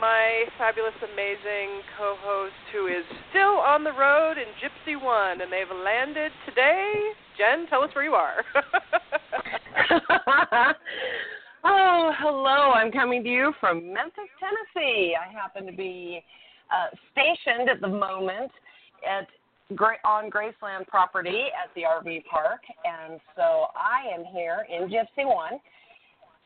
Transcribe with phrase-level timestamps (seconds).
[0.00, 5.70] my fabulous, amazing co-host who is still on the road in Gypsy One, and they've
[5.84, 7.12] landed today.
[7.38, 8.44] Jen, tell us where you are.
[11.64, 12.72] oh, hello.
[12.72, 15.16] I'm coming to you from Memphis, Tennessee.
[15.16, 16.22] I happen to be
[16.70, 18.52] uh, stationed at the moment
[19.08, 19.26] at
[20.04, 25.60] on Graceland property at the RV park, and so I am here in Gypsy One,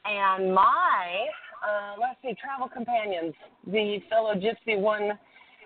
[0.04, 1.26] and my
[1.64, 3.34] uh, let's see, travel companions,
[3.66, 5.12] the fellow Gypsy One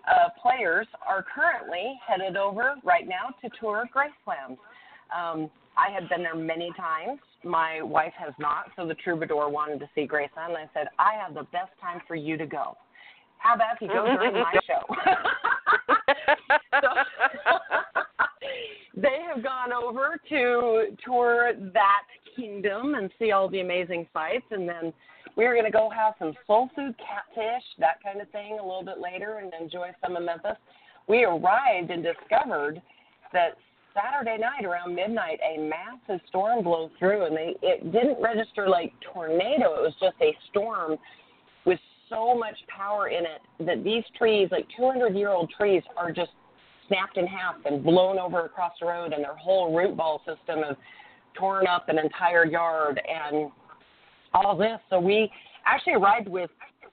[0.09, 4.57] uh, players are currently headed over right now to tour Graceland.
[5.15, 7.21] Um, I have been there many times.
[7.45, 11.13] My wife has not, so the troubadour wanted to see Graceland, and I said, I
[11.23, 12.77] have the best time for you to go.
[13.39, 14.83] How about if you go during my show?
[16.81, 16.89] so,
[19.01, 22.03] they have gone over to tour that
[22.35, 24.93] kingdom and see all the amazing sights, and then
[25.39, 28.85] we're going to go have some soul food, catfish, that kind of thing, a little
[28.85, 30.57] bit later, and enjoy some of Memphis.
[31.07, 32.83] We arrived and discovered
[33.33, 33.57] that
[33.95, 38.93] Saturday night around midnight, a massive storm blew through, and they it didn't register like
[39.13, 39.75] tornado.
[39.77, 40.97] It was just a storm
[41.65, 41.79] with
[42.11, 46.33] so much power in it that these trees, like 200 year old trees, are just
[46.89, 50.65] snapped in half and blown over across the road, and their whole root ball system
[50.67, 50.77] has
[51.35, 53.53] torn up an entire yard and
[54.35, 54.79] all this.
[54.91, 55.31] So we
[55.67, 56.51] actually arrived with,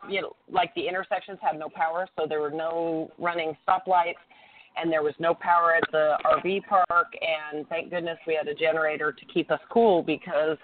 [0.09, 4.21] you know, like the intersections had no power, so there were no running stoplights,
[4.77, 7.07] and there was no power at the RV park.
[7.21, 10.57] And thank goodness we had a generator to keep us cool because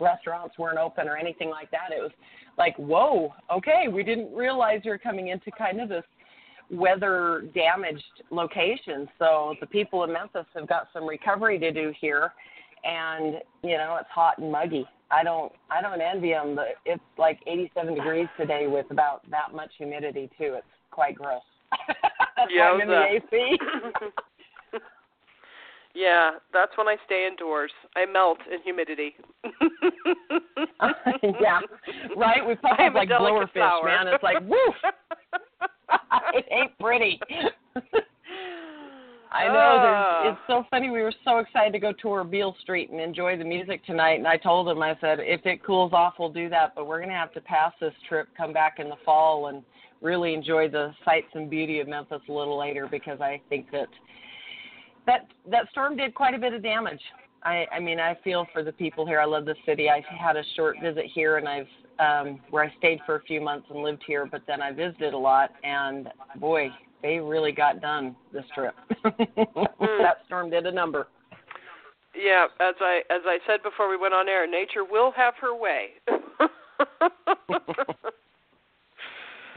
[0.00, 1.90] restaurants weren't open or anything like that.
[1.96, 2.12] It was
[2.58, 6.04] like, whoa, okay, we didn't realize you're coming into kind of this
[6.70, 9.08] weather damaged location.
[9.18, 12.32] So the people in Memphis have got some recovery to do here
[12.84, 14.86] and you know it's hot and muggy.
[15.14, 16.56] I don't I don't envy them.
[16.56, 20.54] But it's like 87 degrees today with about that much humidity too.
[20.56, 21.42] It's quite gross.
[22.50, 23.58] yeah, I'm in the uh, AC.
[25.94, 27.70] yeah, that's when I stay indoors.
[27.96, 29.14] I melt in humidity.
[31.40, 31.60] yeah,
[32.16, 32.46] right.
[32.46, 34.08] We probably have like blower fish, man.
[34.08, 34.74] It's like woof.
[36.34, 37.20] it ain't pretty.
[39.34, 40.28] I know.
[40.28, 40.30] Uh.
[40.30, 40.90] It's so funny.
[40.90, 44.18] We were so excited to go tour Beale Street and enjoy the music tonight.
[44.18, 46.74] And I told him, I said, if it cools off, we'll do that.
[46.76, 49.64] But we're going to have to pass this trip, come back in the fall, and
[50.00, 53.88] really enjoy the sights and beauty of Memphis a little later because I think that
[55.06, 57.00] that that storm did quite a bit of damage.
[57.42, 59.20] I, I mean, I feel for the people here.
[59.20, 59.90] I love the city.
[59.90, 61.66] I had a short visit here, and I've
[61.98, 65.14] um, where I stayed for a few months and lived here, but then I visited
[65.14, 66.08] a lot, and
[66.40, 66.70] boy,
[67.04, 68.74] they really got done this trip.
[69.04, 71.06] that storm did a number.
[72.16, 75.54] Yeah, as I as I said before we went on air, nature will have her
[75.54, 75.90] way.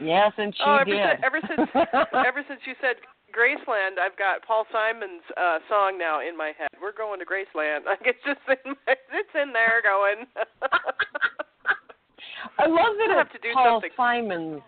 [0.00, 1.00] yes, and she oh, ever did.
[1.00, 1.70] Since, ever since
[2.26, 2.96] ever since you said
[3.32, 6.68] Graceland, I've got Paul Simon's uh song now in my head.
[6.82, 7.86] We're going to Graceland.
[7.86, 10.26] Like it's just in my, it's in there going.
[12.58, 13.90] I love that I it's have to do Paul something.
[13.96, 14.60] Simon's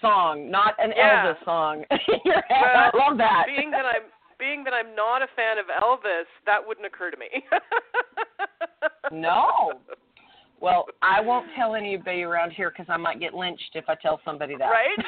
[0.00, 1.26] song, not an yeah.
[1.26, 1.84] Elvis song.
[1.90, 2.00] well,
[2.50, 3.44] I love that.
[3.46, 4.02] Being that I'm
[4.38, 7.28] being that I'm not a fan of Elvis, that wouldn't occur to me.
[9.12, 9.80] no.
[10.60, 14.20] Well, I won't tell anybody around here because I might get lynched if I tell
[14.24, 14.70] somebody that.
[14.70, 14.98] Right.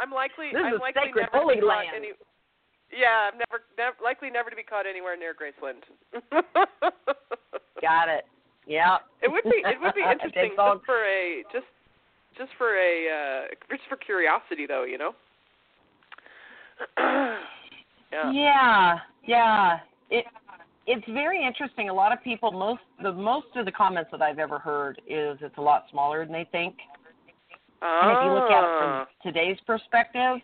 [0.00, 0.50] I'm likely.
[0.52, 1.96] This I'm is likely sacred never holy to be caught land.
[1.96, 2.08] any.
[2.90, 5.82] Yeah, I'm never, never likely never to be caught anywhere near Graceland.
[7.82, 8.24] Got it.
[8.68, 8.98] Yeah.
[9.22, 9.62] It would be.
[9.64, 11.66] It would be interesting just for a just
[12.36, 15.12] just for a uh just for curiosity though, you know.
[18.12, 18.30] yeah.
[18.32, 18.98] Yeah.
[19.26, 19.78] Yeah.
[20.10, 20.26] It
[20.86, 21.88] it's very interesting.
[21.88, 25.38] A lot of people most the most of the comments that I've ever heard is
[25.40, 26.76] it's a lot smaller than they think.
[27.82, 28.02] Ah.
[28.02, 30.42] And if you look at it from today's perspective,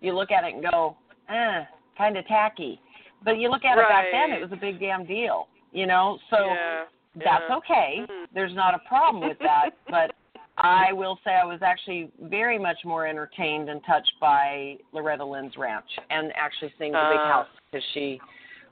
[0.00, 0.96] you look at it and go,
[1.28, 1.64] eh,
[1.96, 2.80] kind of tacky.
[3.24, 3.84] But you look at right.
[3.84, 6.18] it back then, it was a big damn deal, you know?
[6.30, 6.84] So yeah.
[7.16, 7.98] That's okay.
[8.00, 8.34] Mm-hmm.
[8.34, 9.70] There's not a problem with that.
[9.90, 10.14] but
[10.56, 15.56] I will say I was actually very much more entertained and touched by Loretta Lynn's
[15.56, 17.32] ranch and actually seeing the big Ah.
[17.32, 18.20] house because she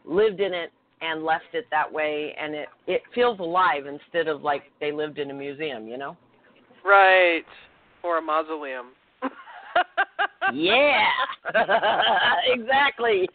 [0.05, 4.43] lived in it and left it that way and it it feels alive instead of
[4.43, 6.17] like they lived in a museum, you know?
[6.85, 7.45] Right.
[8.03, 8.91] Or a mausoleum.
[10.53, 11.09] Yeah.
[12.47, 13.29] exactly.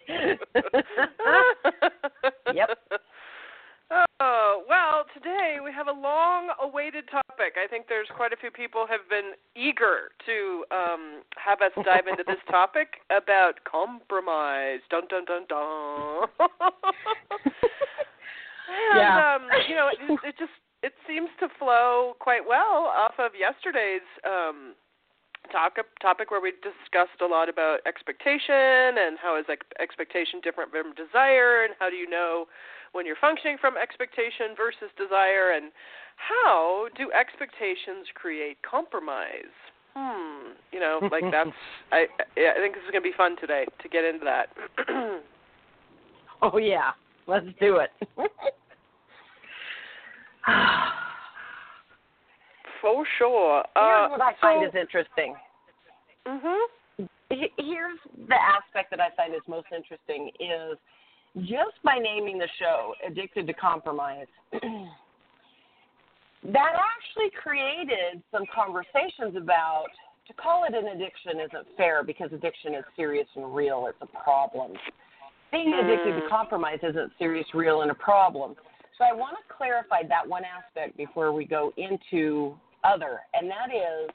[2.54, 2.70] Yep.
[4.20, 7.56] Oh, well, today we have a long awaited topic.
[7.56, 12.08] I think there's quite a few people have been eager to um, have us dive
[12.08, 14.80] into this topic about compromise.
[14.90, 16.28] Dun dun dun dun.
[18.68, 19.36] and Yeah.
[19.36, 20.52] um, you know, it, it just
[20.84, 24.74] it seems to flow quite well off of yesterday's um
[25.52, 30.72] talk, topic where we discussed a lot about expectation and how is ex- expectation different
[30.72, 32.46] from desire and how do you know
[32.92, 35.72] when you're functioning from expectation versus desire and
[36.18, 39.54] how do expectations create compromise
[39.96, 41.50] hmm you know like that's
[41.92, 42.06] i
[42.38, 44.50] I think this is going to be fun today to get into that
[46.42, 46.92] Oh yeah,
[47.26, 47.92] let's do it.
[52.82, 55.36] For sure Here's uh what I find so, is interesting.
[56.28, 56.66] mhm
[57.30, 60.78] Here's the aspect that I find is most interesting is
[61.42, 64.62] just by naming the show "Addicted to Compromise." that
[66.54, 69.88] actually created some conversations about
[70.28, 73.88] to call it an addiction isn't fair because addiction is serious and real.
[73.88, 74.74] It's a problem.
[75.52, 76.30] Being addicted to Mm.
[76.30, 78.56] compromise isn't serious, real, and a problem.
[78.98, 83.70] So I want to clarify that one aspect before we go into other, and that
[83.74, 84.10] is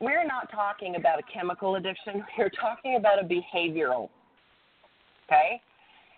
[0.00, 2.24] we're not talking about a chemical addiction.
[2.38, 4.10] We're talking about a behavioral.
[5.26, 5.60] Okay?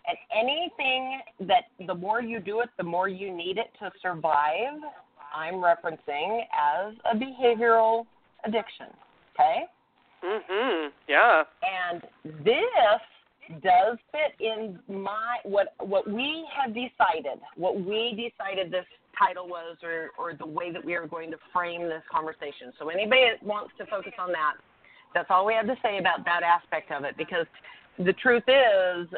[0.07, 4.81] And anything that the more you do it, the more you need it to survive,
[5.35, 8.07] I'm referencing as a behavioral
[8.45, 8.87] addiction.
[9.35, 9.65] Okay?
[10.25, 12.03] mhm yeah And
[12.45, 18.85] this does fit in my what what we have decided, what we decided this
[19.19, 22.73] title was or, or the way that we are going to frame this conversation.
[22.79, 24.55] So anybody that wants to focus on that,
[25.15, 27.47] that's all we have to say about that aspect of it because
[27.99, 29.09] the truth is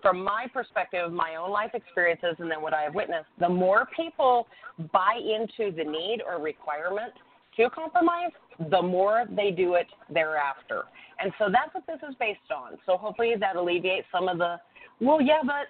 [0.00, 3.88] from my perspective, my own life experiences and then what I have witnessed, the more
[3.96, 4.46] people
[4.92, 7.12] buy into the need or requirement
[7.56, 8.30] to compromise,
[8.70, 10.84] the more they do it thereafter.
[11.20, 12.78] And so that's what this is based on.
[12.86, 14.60] So hopefully that alleviates some of the,
[15.00, 15.66] well, yeah, but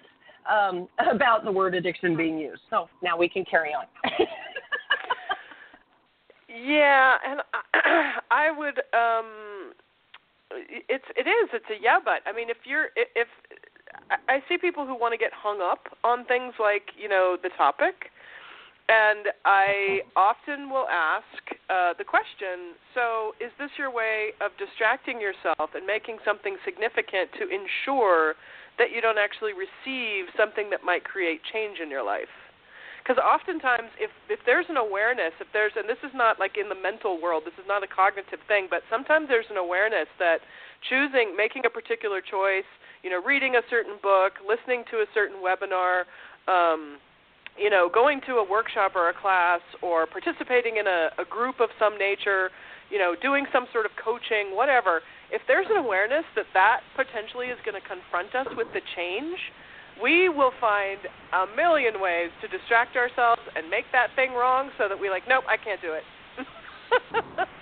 [0.49, 2.61] um, about the word addiction being used.
[2.69, 3.85] So now we can carry on.
[6.55, 9.73] Yeah, and I, I would um
[10.87, 12.21] it's it is it's a yeah but.
[12.25, 13.27] I mean if you're if,
[14.29, 17.49] I see people who want to get hung up on things like, you know, the
[17.57, 18.11] topic
[18.87, 21.25] and I often will ask
[21.69, 27.31] uh, the question so, is this your way of distracting yourself and making something significant
[27.39, 28.35] to ensure
[28.77, 32.31] that you don't actually receive something that might create change in your life?
[33.05, 36.69] Because oftentimes, if if there's an awareness, if there's and this is not like in
[36.69, 40.41] the mental world, this is not a cognitive thing, but sometimes there's an awareness that
[40.89, 42.65] choosing, making a particular choice,
[43.03, 46.09] you know, reading a certain book, listening to a certain webinar,
[46.49, 46.97] um,
[47.57, 51.61] you know, going to a workshop or a class, or participating in a, a group
[51.61, 52.49] of some nature,
[52.89, 55.01] you know, doing some sort of coaching, whatever.
[55.31, 59.37] If there's an awareness that that potentially is going to confront us with the change
[60.01, 60.99] we will find
[61.33, 65.23] a million ways to distract ourselves and make that thing wrong so that we like,
[65.27, 66.03] nope, I can't do it.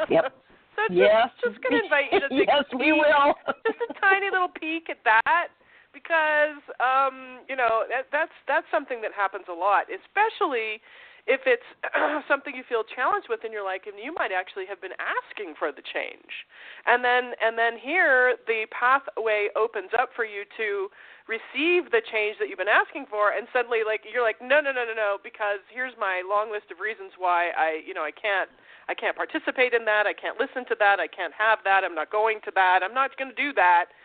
[0.10, 0.36] Yep.
[0.76, 1.30] So just, yes.
[1.42, 3.34] just gonna invite you to take yes, a we peek, will.
[3.66, 5.48] just a tiny little peek at that
[5.94, 10.84] because um, you know that, that's that's something that happens a lot, especially
[11.26, 11.64] if it's
[12.28, 15.56] something you feel challenged with in your life and you might actually have been asking
[15.56, 16.44] for the change.
[16.86, 20.92] And then and then here the pathway opens up for you to
[21.32, 24.76] receive the change that you've been asking for and suddenly like you're like no no
[24.76, 28.12] no no no because here's my long list of reasons why I you know I
[28.12, 28.52] can't
[28.92, 31.96] I can't participate in that I can't listen to that I can't have that I'm
[31.96, 33.96] not going to that I'm not going to do that.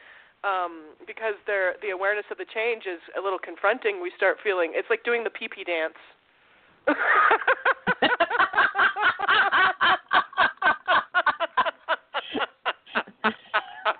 [0.47, 4.71] Um, because there the awareness of the change is a little confronting we start feeling
[4.71, 5.99] it's like doing the pee pee dance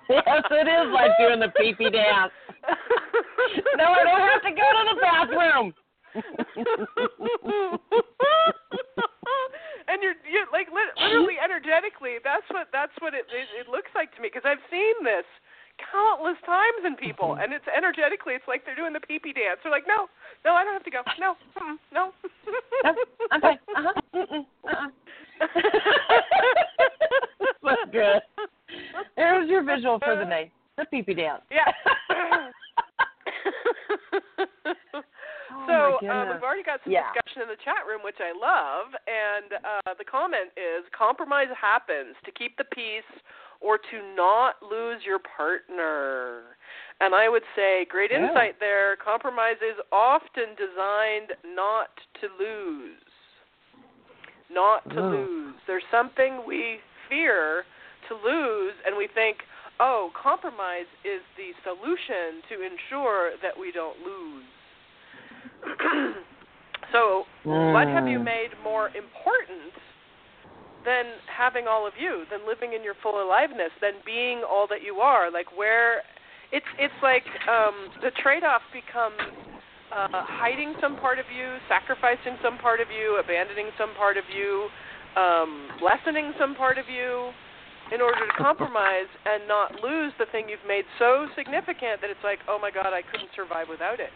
[0.09, 2.31] yes, it is like doing the pee pee dance.
[3.77, 5.73] No, I don't have to go to the bathroom.
[9.89, 14.13] and you're you like literally energetically that's what that's what it it, it looks like
[14.15, 15.25] to me because I've seen this
[15.91, 19.59] countless times in people and it's energetically it's like they're doing the pee pee dance
[19.63, 20.07] they're like no
[20.45, 22.11] no I don't have to go no mm, no
[22.83, 22.93] No,
[23.31, 23.59] I'm fine.
[23.75, 23.93] Uh-huh.
[24.13, 24.43] Uh-uh.
[27.63, 28.21] That's good.
[29.15, 30.51] There's your visual for the day.
[30.77, 31.41] The pee pee dance.
[31.51, 31.71] yeah
[35.51, 37.11] Oh, so um, we've already got some Yeah.
[37.13, 38.93] discussion in the chat room, which I love.
[39.07, 43.07] and uh, the comment is compromise happens to keep the peace
[43.61, 46.55] or to not lose your partner.
[47.01, 48.27] And I would say, great Yeah.
[48.29, 48.95] insight there.
[48.97, 51.89] Compromise is often designed not
[52.21, 53.01] to lose.
[54.49, 55.55] Not to lose.
[55.67, 57.65] There's something we fear
[58.07, 59.37] to lose, and we think,
[59.79, 64.45] oh, compromise is the solution to ensure that we don't lose.
[66.93, 67.23] so,
[67.73, 68.25] what have you Mm.
[68.25, 69.73] made more important
[70.85, 74.81] than having all of you, than living in your full aliveness, than being all that
[74.83, 75.31] you are?
[75.31, 76.03] Like where
[76.51, 79.19] it's it's like um the trade-off becomes
[79.91, 84.23] uh hiding some part of you, sacrificing some part of you, abandoning some part of
[84.31, 84.69] you,
[85.15, 87.31] um lessening some part of you
[87.91, 92.23] in order to compromise and not lose the thing you've made so significant that it's
[92.23, 94.13] like, "Oh my god, I couldn't survive without it."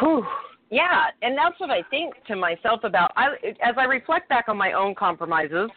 [0.00, 0.26] Whew.
[0.70, 3.10] Yeah, and that's what I think to myself about.
[3.16, 3.28] I
[3.62, 5.70] as I reflect back on my own compromises,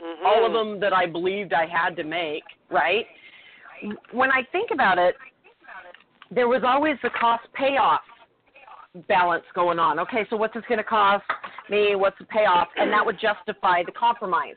[0.00, 0.24] Mhm.
[0.24, 3.06] all of them that I believed I had to make, right?
[4.10, 5.16] When I think about it,
[6.30, 8.02] there was always the cost payoff
[9.06, 9.98] balance going on.
[10.00, 11.24] Okay, so what's this going to cost
[11.68, 11.94] me?
[11.94, 12.68] What's the payoff?
[12.76, 14.56] And that would justify the compromise.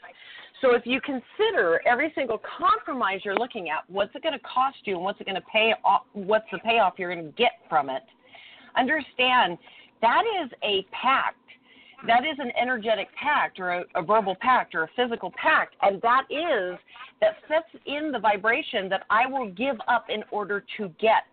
[0.62, 4.78] So if you consider every single compromise you're looking at, what's it going to cost
[4.84, 7.54] you and what's it going to pay off, what's the payoff you're going to get
[7.68, 8.04] from it?
[8.78, 9.58] Understand
[10.02, 11.38] that is a pact.
[12.08, 15.76] That is an energetic pact or a, a verbal pact or a physical pact.
[15.82, 16.80] And that is,
[17.22, 21.24] that sets in the vibration that I will give up in order to get.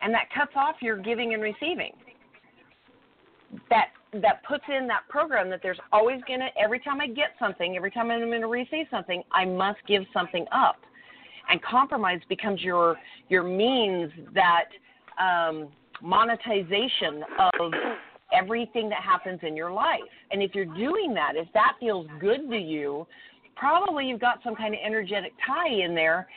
[0.00, 1.92] And that cuts off your giving and receiving.
[3.68, 7.76] That that puts in that program that there's always gonna every time I get something,
[7.76, 10.80] every time I'm gonna receive something, I must give something up.
[11.48, 12.96] And compromise becomes your
[13.28, 14.68] your means that
[15.20, 15.68] um,
[16.02, 17.72] monetization of
[18.32, 20.00] everything that happens in your life.
[20.30, 23.06] And if you're doing that, if that feels good to you,
[23.56, 26.28] probably you've got some kind of energetic tie in there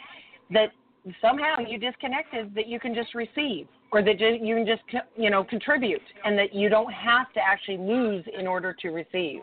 [0.51, 0.69] that
[1.21, 4.81] somehow you disconnected that you can just receive or that you can just
[5.15, 9.41] you know contribute and that you don't have to actually lose in order to receive.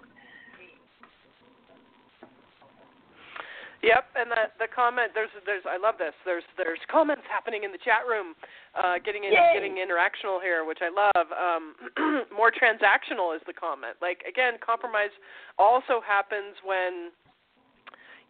[3.82, 6.12] Yep, and the the comment there's there's I love this.
[6.26, 8.34] There's there's comments happening in the chat room,
[8.76, 9.56] uh, getting in, Yay.
[9.56, 11.26] getting interactional here, which I love.
[11.32, 13.96] Um, more transactional is the comment.
[14.02, 15.14] Like again, compromise
[15.56, 17.08] also happens when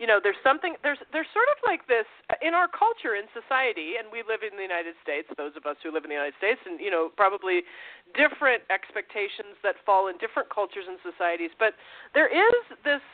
[0.01, 2.09] you know there's something there's there's sort of like this
[2.41, 5.29] in our culture in society, and we live in the United States.
[5.37, 7.69] Those of us who live in the United States, and you know probably
[8.17, 11.77] different expectations that fall in different cultures and societies, but
[12.17, 13.05] there is this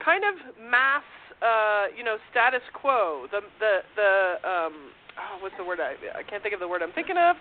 [0.00, 1.06] kind of mass
[1.44, 4.12] uh you know status quo the the the
[4.42, 7.36] um oh what's the word i i can't think of the word i'm thinking of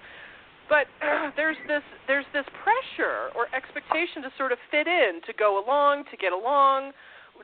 [0.70, 5.34] but uh, there's this there's this pressure or expectation to sort of fit in to
[5.34, 6.92] go along to get along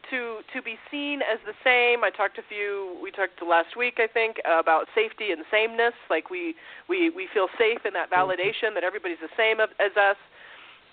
[0.10, 2.04] to to be seen as the same.
[2.04, 5.94] I talked a few we talked last week i think about safety and sameness.
[6.10, 6.56] Like we
[6.89, 10.18] we we feel safe in that validation that everybody's the same as us.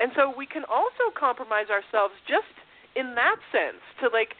[0.00, 2.50] And so we can also compromise ourselves just
[2.96, 4.34] in that sense to like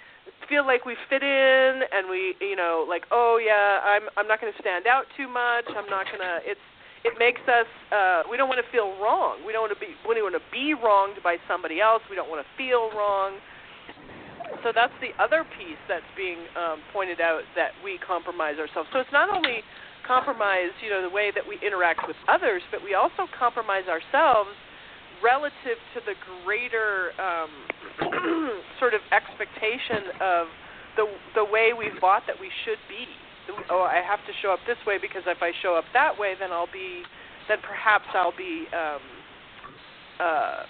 [0.49, 4.41] feel like we fit in and we you know like oh yeah i'm i'm not
[4.41, 5.65] going to stand out too much.
[5.69, 6.63] I'm not going to it's
[7.05, 9.45] it makes us uh we don't want to feel wrong.
[9.47, 12.03] We don't want to be we don't want to be wronged by somebody else.
[12.09, 13.39] We don't want to feel wrong
[14.65, 18.99] so that's the other piece that's being um pointed out that we compromise ourselves so
[18.99, 19.61] it's not only
[20.09, 24.51] compromise you know the way that we interact with others but we also compromise ourselves
[25.25, 26.13] relative to the
[26.45, 27.51] greater um,
[28.79, 30.53] sort of expectation of
[31.01, 33.09] the the way we've bought that we should be.
[33.73, 36.33] Oh, I have to show up this way because if I show up that way,
[36.39, 37.03] then I'll be,
[37.49, 39.05] then perhaps I'll be, um,
[40.17, 40.65] uh,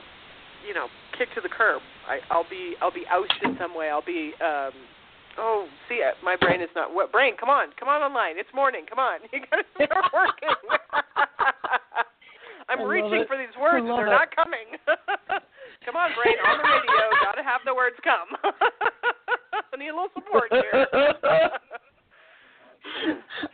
[0.66, 1.82] you know, kicked to the curb.
[2.08, 3.90] I, I'll be I'll be ousted some way.
[3.90, 4.32] I'll be.
[4.40, 4.72] Um,
[5.36, 6.94] Oh, see, uh, my brain is not.
[6.94, 7.34] What brain?
[7.34, 8.38] Come on, come on online.
[8.38, 8.86] It's morning.
[8.88, 10.54] Come on, you gotta start working.
[12.68, 13.82] I'm I reaching for these words.
[13.84, 14.10] Love They're it.
[14.14, 14.78] not coming.
[15.84, 17.10] come on, brain, on the radio.
[17.24, 18.30] Gotta have the words come.
[19.74, 20.86] I need a little support here.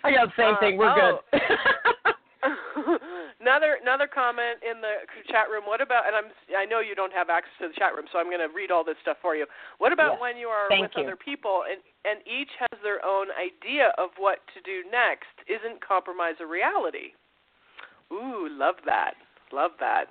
[0.04, 0.76] I got the same Uh, thing.
[0.76, 1.20] We're oh.
[1.32, 3.00] good.
[3.40, 5.64] Another another comment in the chat room.
[5.66, 6.06] What about?
[6.06, 8.44] And I'm I know you don't have access to the chat room, so I'm going
[8.44, 9.46] to read all this stuff for you.
[9.78, 10.20] What about Yes.
[10.20, 11.04] when you are Thank with you.
[11.04, 15.32] other people and and each has their own idea of what to do next?
[15.48, 17.16] Isn't compromise a reality?
[18.12, 19.14] Ooh, love that.
[19.52, 20.06] Love that.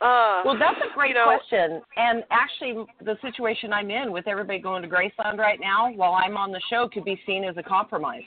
[0.00, 1.80] Uh, Well, that's a great you know, question.
[1.96, 6.36] And actually, the situation I'm in with everybody going to Graceland right now while I'm
[6.36, 8.24] on the show could be seen as a compromise.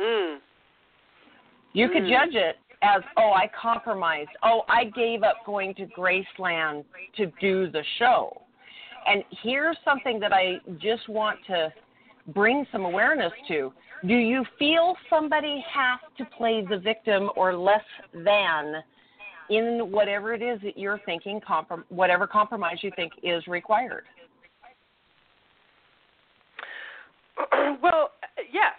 [0.00, 0.38] Mm,
[1.72, 2.10] You could Mm.
[2.10, 6.84] judge it as oh I compromised, oh I gave up going to Graceland
[7.16, 8.42] to do the show.
[9.06, 11.72] And here's something that I just want to
[12.28, 13.72] bring some awareness to.
[14.06, 17.84] Do you feel somebody has to play the victim or less
[18.14, 18.82] than
[19.50, 24.04] in whatever it is that you're thinking, comprom- whatever compromise you think is required?
[27.82, 28.12] well,
[28.52, 28.74] yes,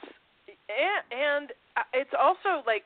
[0.70, 1.52] and, and
[1.94, 2.84] it's also like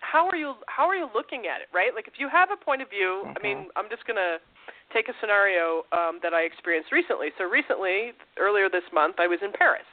[0.00, 1.94] how are you how are you looking at it, right?
[1.94, 3.36] Like if you have a point of view, mm-hmm.
[3.36, 3.78] I mean, mm-hmm.
[3.78, 4.38] I'm just gonna
[4.94, 7.28] take a scenario um, that I experienced recently.
[7.36, 9.86] So recently, earlier this month, I was in Paris,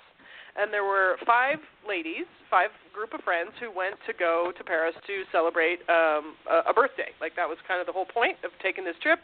[0.55, 4.95] and there were five ladies, five group of friends who went to go to Paris
[5.05, 7.11] to celebrate um, a, a birthday.
[7.19, 9.19] Like that was kind of the whole point of taking this trip.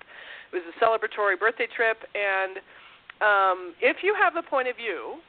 [0.52, 2.60] It was a celebratory birthday trip, and
[3.22, 5.24] um, if you have the point of view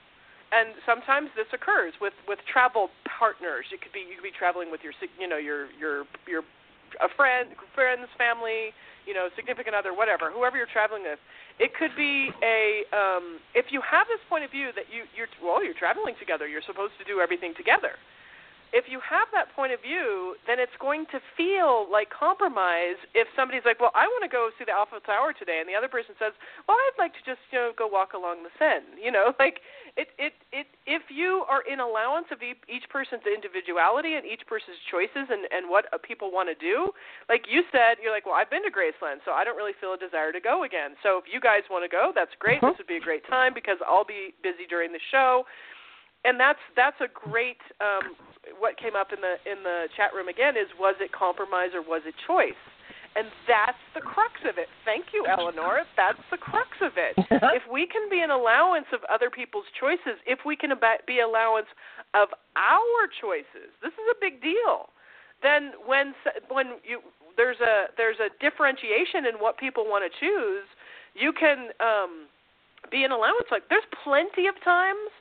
[0.53, 3.67] and sometimes this occurs with with travel partners.
[3.73, 6.43] You could be you could be traveling with your you know your your your
[7.01, 8.77] a friend, friends, family,
[9.09, 11.17] you know, significant other, whatever, whoever you're traveling with.
[11.57, 15.29] It could be a um, if you have this point of view that you you're
[15.41, 16.47] well you're traveling together.
[16.47, 17.97] You're supposed to do everything together
[18.73, 23.29] if you have that point of view, then it's going to feel like compromise if
[23.37, 25.93] somebody's like, "Well, I want to go see the Eiffel Tower today," and the other
[25.93, 26.33] person says,
[26.67, 29.61] "Well, I'd like to just you know go walk along the Seine." You know, like
[29.97, 34.81] it it it if you are in allowance of each person's individuality and each person's
[34.89, 36.89] choices and and what people want to do,
[37.29, 39.93] like you said, you're like, "Well, I've been to Graceland, so I don't really feel
[39.93, 42.65] a desire to go again." So if you guys want to go, that's great.
[42.65, 42.73] Uh-huh.
[42.73, 45.45] This would be a great time because I'll be busy during the show
[46.25, 48.15] and that's that's a great um,
[48.59, 51.83] what came up in the in the chat room again is was it compromise or
[51.83, 52.59] was it choice?
[53.15, 54.69] And that's the crux of it.
[54.89, 55.85] Thank you, Eleanor.
[56.01, 57.13] That's the crux of it.
[57.53, 60.73] if we can be an allowance of other people's choices, if we can
[61.07, 61.69] be allowance
[62.15, 64.89] of our choices, this is a big deal.
[65.43, 66.15] Then when
[66.49, 67.05] when you
[67.37, 70.65] there's a there's a differentiation in what people want to choose,
[71.13, 72.33] you can um,
[72.91, 73.51] be an allowance.
[73.51, 75.13] Like there's plenty of times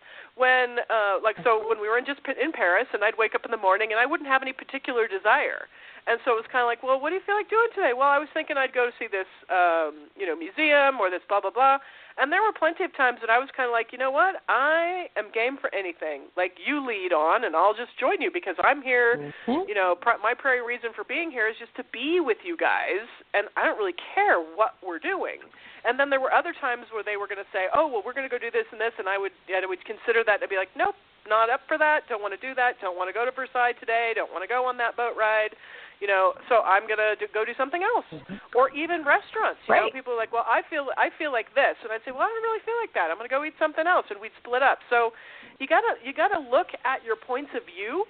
[0.42, 3.46] when uh like so when we were in just in Paris and I'd wake up
[3.46, 5.70] in the morning and I wouldn't have any particular desire.
[6.10, 7.94] And so it was kind of like, well, what do you feel like doing today?
[7.94, 11.22] Well, I was thinking I'd go to see this um, you know, museum or this
[11.30, 11.78] blah blah blah.
[12.18, 14.42] And there were plenty of times that I was kind of like, you know what?
[14.50, 16.28] I am game for anything.
[16.36, 19.32] Like you lead on, and I'll just join you because I'm here.
[19.48, 19.70] Mm-hmm.
[19.70, 22.58] You know, pr- my primary reason for being here is just to be with you
[22.58, 25.40] guys, and I don't really care what we're doing.
[25.84, 28.14] And then there were other times where they were going to say, "Oh, well, we're
[28.14, 30.42] going to go do this and this," and I would I would consider that.
[30.42, 32.06] I'd be like, "Nope, not up for that.
[32.06, 32.78] Don't want to do that.
[32.82, 34.14] Don't want to go to Versailles today.
[34.14, 35.58] Don't want to go on that boat ride."
[36.02, 38.58] You know, so I'm gonna do, go do something else, mm-hmm.
[38.58, 39.62] or even restaurants.
[39.70, 39.86] You right.
[39.86, 42.26] know, people are like, well, I feel I feel like this, and I'd say, well,
[42.26, 43.14] I don't really feel like that.
[43.14, 44.82] I'm gonna go eat something else, and we'd split up.
[44.90, 45.14] So,
[45.62, 48.10] you gotta you gotta look at your points of view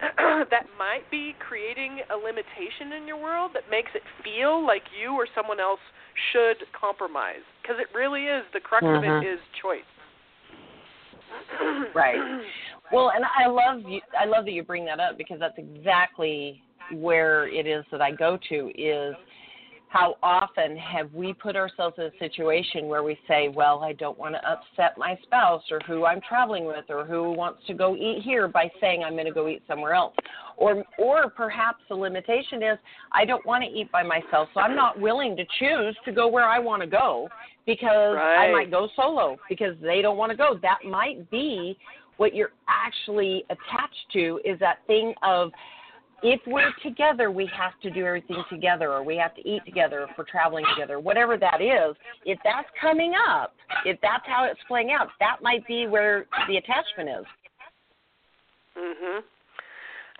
[0.48, 5.12] that might be creating a limitation in your world that makes it feel like you
[5.12, 5.82] or someone else
[6.32, 8.96] should compromise because it really is the crux mm-hmm.
[8.96, 9.26] of it mm-hmm.
[9.60, 9.80] choice.
[11.94, 12.16] right.
[12.90, 14.00] Well, and I love you.
[14.18, 18.12] I love that you bring that up because that's exactly where it is that I
[18.12, 19.14] go to is
[19.88, 24.18] how often have we put ourselves in a situation where we say, well, I don't
[24.18, 27.96] want to upset my spouse or who I'm traveling with or who wants to go
[27.96, 30.14] eat here by saying I'm going to go eat somewhere else.
[30.56, 32.78] Or or perhaps the limitation is
[33.12, 36.28] I don't want to eat by myself, so I'm not willing to choose to go
[36.28, 37.28] where I want to go
[37.64, 38.48] because right.
[38.48, 40.58] I might go solo because they don't want to go.
[40.60, 41.78] That might be
[42.18, 45.52] what you're actually attached to is that thing of
[46.22, 50.00] if we're together, we have to do everything together, or we have to eat together
[50.00, 51.96] or if we're traveling together, whatever that is.
[52.24, 53.54] If that's coming up,
[53.84, 57.26] if that's how it's playing out, that might be where the attachment is.
[58.76, 59.22] Mhm.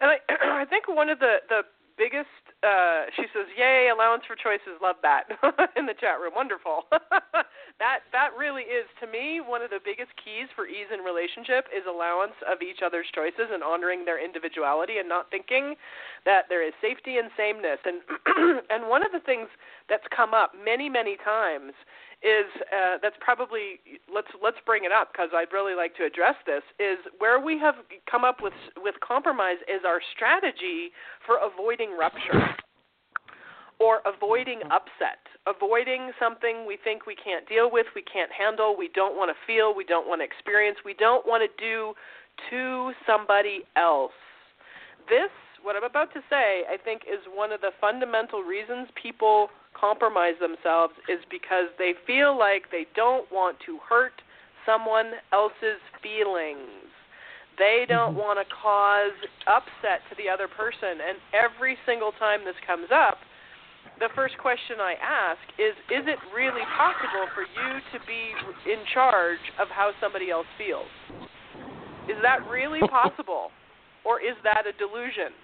[0.00, 0.18] And I,
[0.62, 1.62] I think one of the the
[1.96, 2.28] biggest
[2.66, 4.81] uh, she says, "Yay, allowance for choices.
[4.83, 5.31] Love that."
[5.77, 6.87] in the chat room, wonderful.
[7.79, 11.71] that that really is to me one of the biggest keys for ease in relationship
[11.71, 15.79] is allowance of each other's choices and honoring their individuality and not thinking
[16.25, 17.79] that there is safety and sameness.
[17.87, 18.03] And
[18.71, 19.47] and one of the things
[19.88, 21.73] that's come up many many times
[22.22, 23.78] is uh, that's probably
[24.12, 27.59] let's let's bring it up because I'd really like to address this is where we
[27.59, 27.76] have
[28.11, 30.90] come up with with compromise is our strategy
[31.24, 32.57] for avoiding rupture
[33.78, 38.90] or avoiding upset, avoiding something we think we can't deal with, we can't handle, we
[38.92, 41.94] don't want to feel, we don't want to experience, we don't want to do
[42.50, 44.11] to somebody else.
[45.09, 45.31] This
[45.62, 50.35] what I'm about to say, I think, is one of the fundamental reasons people compromise
[50.40, 54.14] themselves is because they feel like they don't want to hurt
[54.66, 56.90] someone else's feelings.
[57.59, 58.18] They don't Mm-hmm.
[58.18, 59.16] want to cause
[59.47, 61.03] upset to the other person.
[61.03, 63.18] And every single time this comes up,
[63.99, 68.31] the first question I ask is Is it really possible for you to be
[68.71, 70.90] in charge of how somebody else feels?
[72.09, 73.51] Is that really possible?
[74.05, 75.35] Or is that a delusion?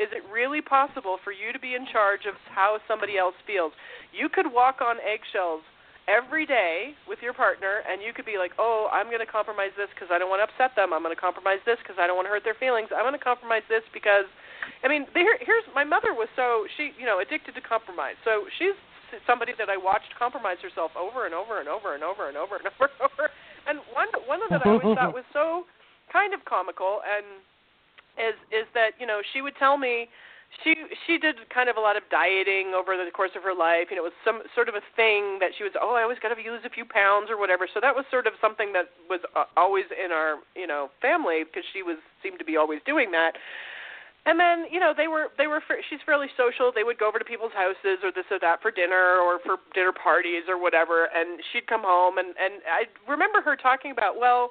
[0.00, 3.76] Is it really possible for you to be in charge of how somebody else feels?
[4.16, 5.60] You could walk on eggshells
[6.08, 9.76] every day with your partner, and you could be like, "Oh, I'm going to compromise
[9.76, 10.96] this because I don't want to upset them.
[10.96, 12.88] I'm going to compromise this because I don't want to hurt their feelings.
[12.90, 14.24] I'm going to compromise this because."
[14.84, 18.16] I mean, here, here's my mother was so she, you know, addicted to compromise.
[18.24, 18.76] So she's
[19.26, 22.56] somebody that I watched compromise herself over and over and over and over and over
[22.56, 23.24] and over and over.
[23.68, 25.68] And one one of that I always thought was so
[26.08, 27.44] kind of comical and
[28.20, 30.08] is is that you know she would tell me
[30.64, 30.74] she
[31.06, 33.88] she did kind of a lot of dieting over the course of her life.
[33.90, 35.72] You know, it was some sort of a thing that she was.
[35.78, 37.70] Oh, I always got to lose a few pounds or whatever.
[37.70, 41.46] So that was sort of something that was uh, always in our you know family
[41.46, 43.38] because she was seemed to be always doing that.
[44.26, 46.74] And then you know they were they were she's fairly social.
[46.74, 49.56] They would go over to people's houses or this or that for dinner or for
[49.72, 51.08] dinner parties or whatever.
[51.14, 54.50] And she'd come home and and I remember her talking about well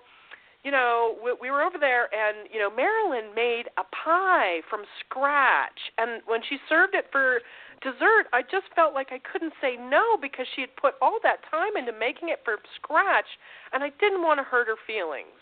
[0.64, 4.84] you know, we, we were over there, and you know, Marilyn made a pie from
[5.00, 7.40] scratch, and when she served it for
[7.82, 11.40] dessert, I just felt like I couldn't say no because she had put all that
[11.50, 13.28] time into making it from scratch,
[13.72, 15.40] and I didn't want to hurt her feelings.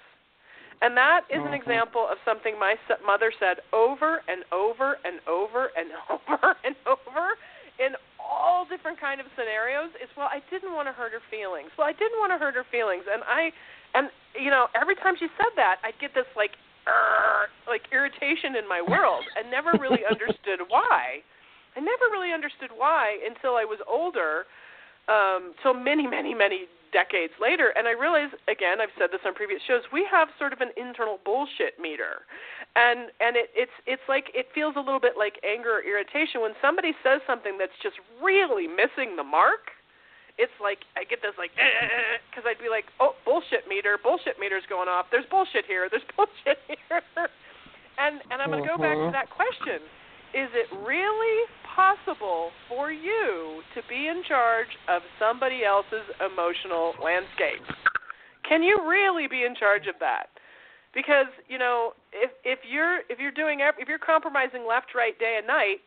[0.81, 1.61] And that is an Mhm.
[1.65, 7.37] example of something my mother said over and over and over and over and over
[7.79, 11.71] in all different kind of scenarios is well I didn't want to hurt her feelings.
[11.77, 13.51] Well, I didn't want to hurt her feelings and I
[13.93, 16.51] and you know, every time she said that, I'd get this like
[17.67, 21.19] like irritation in my world and never really understood why.
[21.75, 24.47] I never really understood why until I was older.
[25.07, 29.35] Um, so many, many, many decades later, and I realize again, I've said this on
[29.35, 32.27] previous shows, we have sort of an internal bullshit meter,
[32.75, 36.43] and and it, it's it's like it feels a little bit like anger or irritation
[36.43, 39.71] when somebody says something that's just really missing the mark.
[40.37, 43.65] It's like I get this like eh, eh, eh, because I'd be like, oh bullshit
[43.67, 45.09] meter, bullshit meter's going off.
[45.09, 45.89] There's bullshit here.
[45.89, 47.01] There's bullshit here,
[47.97, 49.17] and and I'm going to go back to Mhm.
[49.17, 49.81] that question:
[50.37, 57.65] Is it really possible for you to be in charge of somebody else's emotional landscape?
[58.45, 60.29] Can you really be in charge of that?
[60.93, 65.37] Because you know, if if you're if you're doing if you're compromising left, right, day
[65.41, 65.81] and night,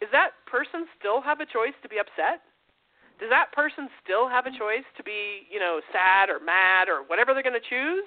[0.00, 2.44] does that person still have a choice to be upset?
[3.18, 7.02] Does that person still have a choice to be, you know, sad or mad or
[7.06, 8.04] whatever they're going to choose?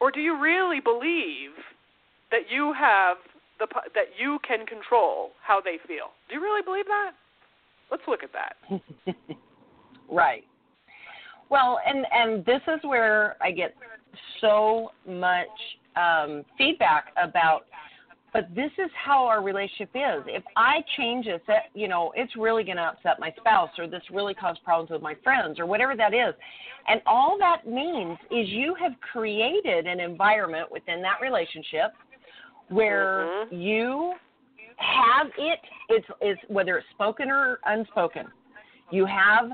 [0.00, 1.50] Or do you really believe
[2.30, 3.18] that you have
[3.58, 6.14] the that you can control how they feel?
[6.28, 7.12] Do you really believe that?
[7.90, 9.14] Let's look at that.
[10.10, 10.44] right.
[11.50, 13.74] Well, and and this is where I get
[14.40, 15.48] so much
[15.96, 17.66] um, feedback about.
[18.32, 20.24] But this is how our relationship is.
[20.26, 23.86] If I change it, that you know, it's really going to upset my spouse, or
[23.86, 26.34] this really cause problems with my friends, or whatever that is.
[26.88, 31.92] And all that means is you have created an environment within that relationship
[32.68, 33.48] where Mhm.
[33.52, 34.14] you
[34.76, 35.60] have it.
[35.90, 38.32] It's it's whether it's spoken or unspoken.
[38.90, 39.52] You have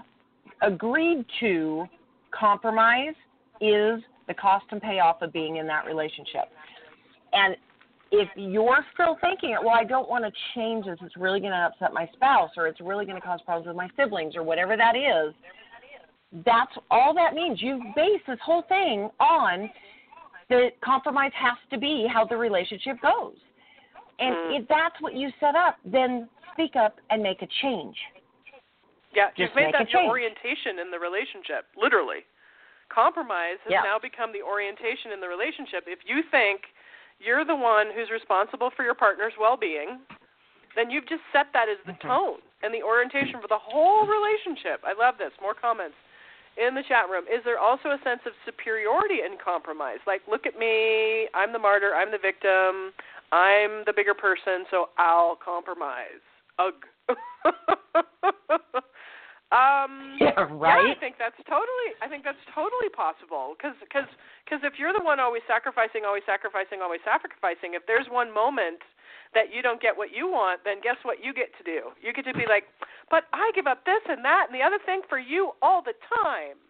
[0.62, 1.88] agreed to
[2.30, 3.14] compromise
[3.60, 6.52] is the cost and payoff of being in that relationship.
[7.32, 7.56] And
[8.10, 11.52] if you're still thinking, it well, I don't want to change this, it's really going
[11.52, 14.42] to upset my spouse, or it's really going to cause problems with my siblings, or
[14.42, 15.34] whatever that is,
[16.44, 17.60] that's all that means.
[17.60, 19.70] You've based this whole thing on
[20.48, 23.36] the compromise has to be how the relationship goes.
[24.18, 24.60] And Mm.
[24.60, 27.96] if that's what you set up, then speak up and make a change.
[29.12, 30.10] Yeah, Just you've made that your change.
[30.10, 32.24] orientation in the relationship, literally.
[32.88, 33.82] Compromise has Yeah.
[33.82, 35.86] now become the orientation in the relationship.
[35.86, 36.72] If you think
[37.20, 39.98] you're the one who's responsible for your partner's well-being,
[40.76, 42.00] then you've just set that as the Mhm.
[42.00, 44.80] tone and the orientation for the whole relationship.
[44.84, 45.32] I love this.
[45.40, 45.96] More comments
[46.56, 47.26] in the chat room.
[47.28, 49.98] Is there also a sense of superiority in compromise?
[50.06, 52.92] Like, look at me, I'm the martyr, I'm the victim,
[53.32, 56.22] I'm the bigger person, so I'll compromise.
[56.58, 56.86] Ugh.
[59.50, 61.96] um Yeah, yeah, I think that's totally.
[62.04, 63.56] I think that's totally possible.
[63.56, 64.08] Because because
[64.44, 68.84] because if you're the one always sacrificing, always sacrificing, always sacrificing, if there's one moment
[69.32, 71.92] that you don't get what you want, then guess what you get to do?
[72.00, 72.64] You get to be like,
[73.10, 75.96] but I give up this and that and the other thing for you all the
[76.24, 76.60] time.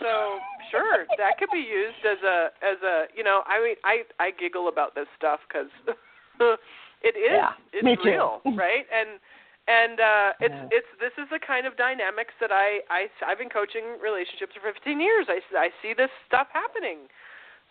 [0.00, 4.02] So sure, that could be used as a as a you know I mean I
[4.18, 5.70] I giggle about this stuff because
[7.02, 9.20] it is Yeah, it's real right and
[9.68, 10.68] and uh it's Yeah.
[10.80, 14.72] it's this is the kind of dynamics that I I I've been coaching relationships for
[14.72, 15.26] 15 years.
[15.28, 17.06] I I see this stuff happening.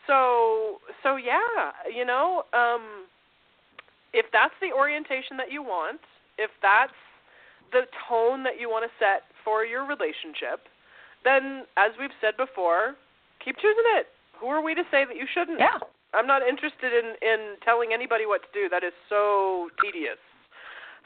[0.06, 3.10] So so yeah, you know, um
[4.14, 6.00] if that's the orientation that you want,
[6.38, 6.96] if that's
[7.74, 10.70] the tone that you want to set for your relationship,
[11.26, 12.96] then as we've said before,
[13.44, 14.08] keep choosing it.
[14.40, 15.60] Who are we to say that you shouldn't?
[15.60, 15.80] Yeah.
[16.14, 18.70] I'm not interested in in telling anybody what to do.
[18.70, 20.22] That is so tedious.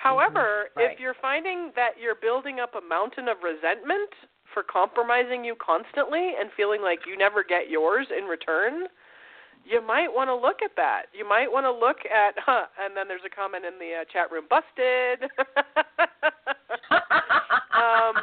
[0.01, 0.79] However, Mm-hmm.
[0.79, 0.91] Right.
[0.93, 4.09] if you're finding that you're building up a mountain of resentment
[4.53, 8.87] for compromising you constantly and feeling like you never get yours in return,
[9.63, 11.03] you might want to look at that.
[11.13, 14.05] You might want to look at, huh, and then there's a comment in the uh,
[14.11, 15.29] chat room, busted.
[17.77, 18.17] um,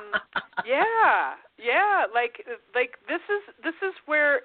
[0.67, 4.41] yeah, yeah, like like this is this is where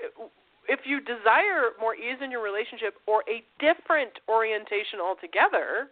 [0.70, 5.90] if you desire more ease in your relationship or a different orientation altogether,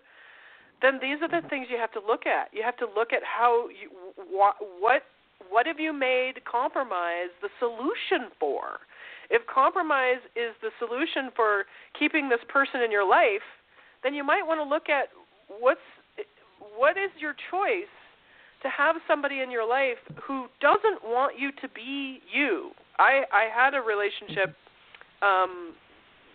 [0.82, 2.50] then these are the things you have to look at.
[2.52, 3.90] You have to look at how you
[4.30, 5.04] what what
[5.50, 8.80] what have you made compromise the solution for?
[9.30, 11.66] If compromise is the solution for
[11.98, 13.46] keeping this person in your life,
[14.04, 15.08] then you might want to look at
[15.48, 15.80] what's
[16.76, 17.92] what is your choice
[18.62, 22.72] to have somebody in your life who doesn't want you to be you.
[23.00, 24.56] I I had a relationship
[25.22, 25.74] um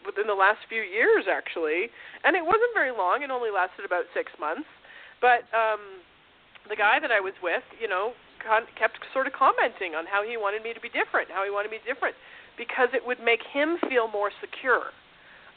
[0.07, 1.91] within the last few years actually,
[2.25, 3.23] and it wasn't very long.
[3.23, 4.69] It only lasted about 6 months.
[5.21, 6.01] But um
[6.69, 10.23] the guy that I was with, you know, con- kept sort of commenting on how
[10.27, 12.15] he wanted me to be different, how he wanted me different
[12.59, 14.91] because it would make him feel more secure.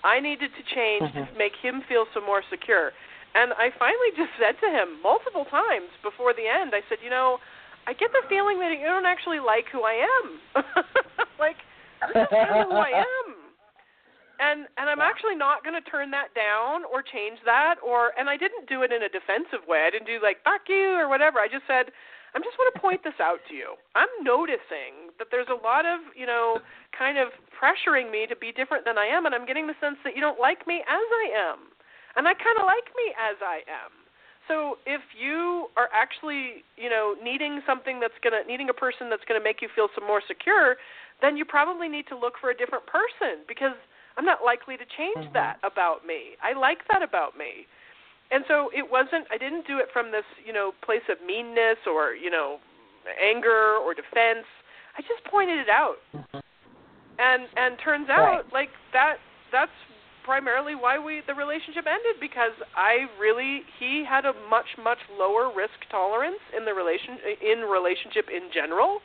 [0.03, 1.31] I needed to change Mhm.
[1.31, 2.93] to make him feel some more secure.
[3.35, 7.09] And I finally just said to him multiple times before the end, I said, you
[7.09, 7.39] know,
[7.87, 10.25] I get the feeling that you don't actually like who I am.
[11.39, 11.57] like,
[12.13, 13.28] this is kind of who I am.
[14.39, 18.31] And and I'm actually not going to turn that down or change that or and
[18.31, 19.83] I didn't do it in a defensive way.
[19.83, 21.39] I didn't do like fuck you or whatever.
[21.39, 21.91] I just said
[22.31, 23.75] I just want to point this out to you.
[23.97, 26.61] I'm noticing that there's a lot of, you know,
[26.93, 29.97] kind of pressuring me to be different than I am and I'm getting the sense
[30.05, 31.73] that you don't like me as I am.
[32.15, 33.91] And I kind of like me as I am.
[34.47, 39.09] So if you are actually, you know, needing something that's going to needing a person
[39.09, 40.77] that's going to make you feel some more secure,
[41.21, 43.77] then you probably need to look for a different person because
[44.19, 45.31] I'm not likely to change Mhm.
[45.31, 46.35] that about me.
[46.43, 47.65] I like that about me.
[48.31, 51.79] And so it wasn't I didn't do it from this, you know, place of meanness
[51.87, 52.59] or, you know,
[53.23, 54.45] anger or defense.
[54.97, 55.95] I just pointed it out.
[56.13, 56.43] Mhm.
[57.17, 58.43] And and turns Right.
[58.43, 59.19] out like that
[59.53, 59.71] that's
[60.25, 65.49] primarily why we the relationship ended because I really he had a much much lower
[65.55, 68.99] risk tolerance in the relation in relationship in general.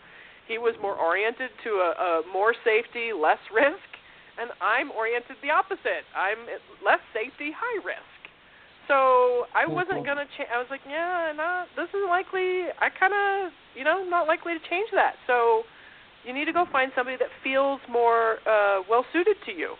[0.48, 3.88] He was more oriented to a, a more safety, less risk,
[4.40, 6.04] and I'm oriented the opposite.
[6.14, 6.46] I'm
[6.84, 8.14] less safety, high risk.
[8.88, 10.50] So I wasn't gonna change.
[10.52, 12.68] I was like, yeah, no, this isn't likely.
[12.76, 15.16] I kind of, you know, not likely to change that.
[15.26, 15.64] So
[16.24, 19.76] you need to go find somebody that feels more uh, well suited to you.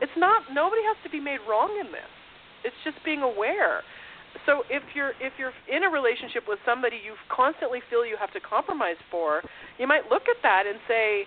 [0.00, 0.52] It's not.
[0.52, 2.12] Nobody has to be made wrong in this.
[2.64, 3.80] It's just being aware.
[4.44, 8.32] So if you're if you're in a relationship with somebody you constantly feel you have
[8.36, 9.40] to compromise for,
[9.78, 11.24] you might look at that and say,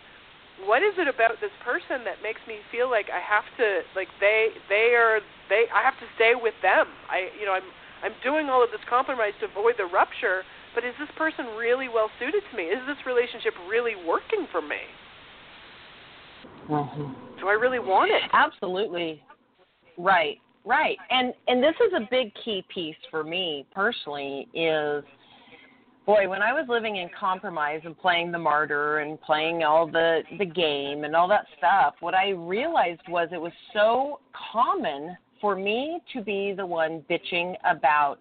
[0.65, 4.09] what is it about this person that makes me feel like I have to like
[4.19, 6.87] they they are they I have to stay with them.
[7.09, 7.67] I you know I'm
[8.03, 10.43] I'm doing all of this compromise to avoid the rupture,
[10.75, 12.71] but is this person really well suited to me?
[12.71, 14.83] Is this relationship really working for me?
[16.67, 17.39] Mhm.
[17.39, 18.29] Do I really want it?
[18.33, 19.23] Absolutely.
[19.97, 20.39] Right.
[20.65, 20.97] Right.
[21.09, 25.03] And and this is a big key piece for me personally is
[26.09, 30.21] boy, when I was living in compromise and playing the martyr and playing all the
[30.39, 34.19] the game and all that stuff, what I realized was it was so
[34.51, 38.17] common for me to be the one bitching about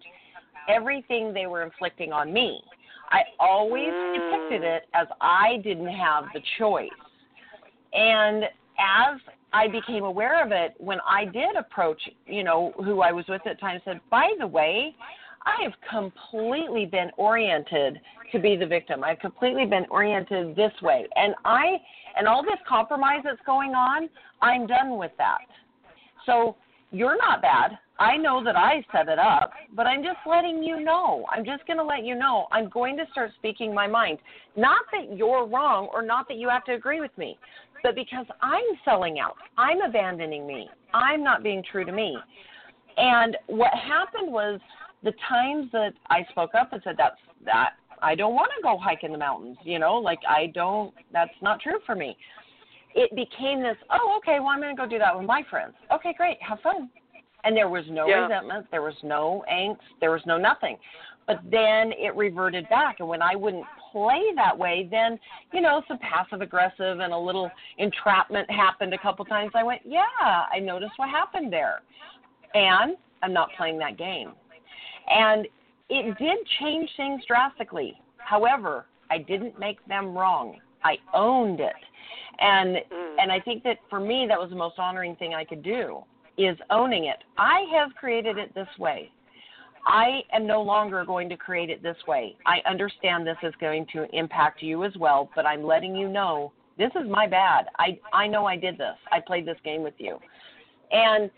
[0.69, 2.61] everything they were inflicting on me.
[3.09, 6.89] I always depicted it as I didn't have the choice.
[7.93, 9.19] And as
[9.51, 13.41] I became aware of it, when I did approach, you know, who I was with
[13.47, 14.93] at times time, said, by the way,
[15.49, 17.99] I have completely been oriented
[18.31, 19.03] to be the victim.
[19.03, 21.07] I've completely been oriented this way.
[21.15, 21.77] And I
[22.17, 24.09] and all this compromise that's going on,
[24.41, 25.47] I'm done with that.
[26.25, 26.55] So
[26.91, 27.77] you're not bad.
[27.99, 31.25] I know that I set it up, but I'm just letting you know.
[31.31, 32.47] I'm just going to let you know.
[32.51, 34.19] I'm going to start speaking my mind.
[34.55, 37.37] Not that you're wrong or not that you have to agree with me,
[37.83, 39.35] but because I'm selling out.
[39.57, 40.69] I'm abandoning me.
[40.93, 42.17] I'm not being true to me.
[42.97, 44.59] And what happened was
[45.03, 48.77] the times that I spoke up and said that's that I don't want to go
[48.77, 52.17] hike in the mountains, you know, like I don't that's not true for me.
[52.95, 55.73] It became this, oh, okay, well I'm gonna go do that with my friends.
[55.93, 56.89] Okay, great, have fun.
[57.43, 58.23] And there was no Yeah.
[58.23, 60.77] resentment, there was no angst, there was no nothing.
[61.27, 62.99] but then it reverted back.
[62.99, 65.19] And when I wouldn't play that way, then,
[65.53, 69.51] you know, some passive aggressive and a little entrapment happened a couple times.
[69.53, 70.01] I went, yeah,
[70.51, 71.81] I noticed what happened there.
[72.55, 74.31] And I'm not playing that game.
[75.09, 75.47] And
[75.89, 77.99] it did change things drastically.
[78.17, 80.59] However, I didn't make them wrong.
[80.83, 81.75] I owned it.
[82.39, 83.15] And Mm.
[83.19, 86.03] and I think that for me that was the most honoring thing I could do
[86.37, 87.23] is owning it.
[87.37, 89.11] I have created it this way.
[89.85, 92.37] I am no longer going to create it this way.
[92.45, 96.53] I understand this is going to impact you as well, but I'm letting you know
[96.77, 97.67] this is my bad.
[97.77, 98.95] I I know I did this.
[99.11, 100.19] I played this game with you.
[100.91, 101.29] And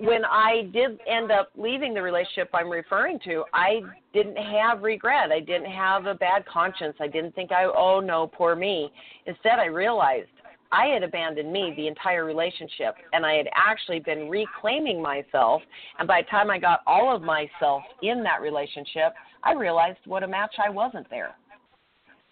[0.00, 3.80] when I did end up leaving the relationship I'm referring to, I
[4.14, 5.30] didn't have regret.
[5.30, 6.96] I didn't have a bad conscience.
[7.00, 8.90] I didn't think I oh no, poor me.
[9.26, 10.28] Instead I realized
[10.70, 15.60] I had abandoned me the entire relationship and I had actually been reclaiming myself
[15.98, 19.12] and by the time I got all of myself in that relationship,
[19.44, 21.34] I realized what a match I wasn't there.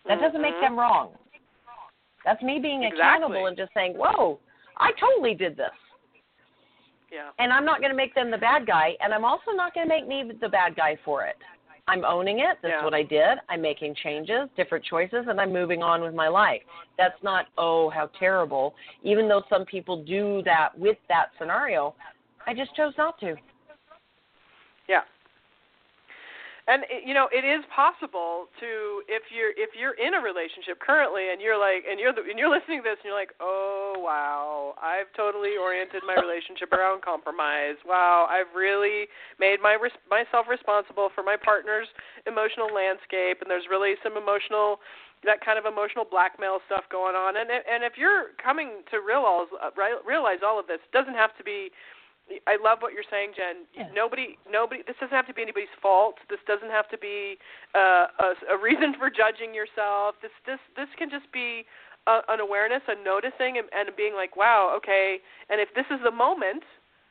[0.06, 0.60] That doesn't make Mhm.
[0.62, 1.12] them wrong.
[2.24, 3.00] That's me being Exactly.
[3.00, 4.38] accountable and just saying, "Whoa,
[4.78, 5.72] I totally did this."
[7.12, 7.30] Yeah.
[7.38, 9.86] and I'm not going to make them the bad guy, and I'm also not going
[9.86, 11.36] to make me the bad guy for it.
[11.88, 12.58] I'm owning it.
[12.62, 12.84] That's Yeah.
[12.84, 13.38] what I did.
[13.48, 16.62] I'm making changes, different choices, and I'm moving on with my life.
[16.96, 18.74] That's not, oh, how terrible.
[19.02, 21.94] Even though some people do that with that scenario,
[22.46, 23.34] I just chose not to.
[24.88, 25.00] Yeah.
[26.68, 30.78] And it, you know, it is possible to if you're if you're in a relationship
[30.80, 33.32] currently and you're like and you're the, and you're listening to this and you're like,
[33.40, 34.74] "Oh, wow.
[34.76, 37.80] I've totally oriented my relationship around compromise.
[37.84, 41.88] Wow, I've really made my res- myself responsible for my partner's
[42.26, 44.80] emotional landscape and there's really some emotional
[45.24, 47.36] that kind of emotional blackmail stuff going on.
[47.36, 49.70] And and if you're coming to realize uh,
[50.06, 51.70] realize all of this, it doesn't have to be
[52.46, 53.66] I love what you're saying, Jen.
[53.74, 53.88] Yeah.
[53.94, 54.82] Nobody, nobody.
[54.86, 56.16] This doesn't have to be anybody's fault.
[56.28, 57.38] This doesn't have to be
[57.74, 60.14] uh, a, a reason for judging yourself.
[60.22, 61.66] This, this, this can just be
[62.06, 65.18] a, an awareness, a noticing, and, and being like, wow, okay.
[65.50, 66.62] And if this is the moment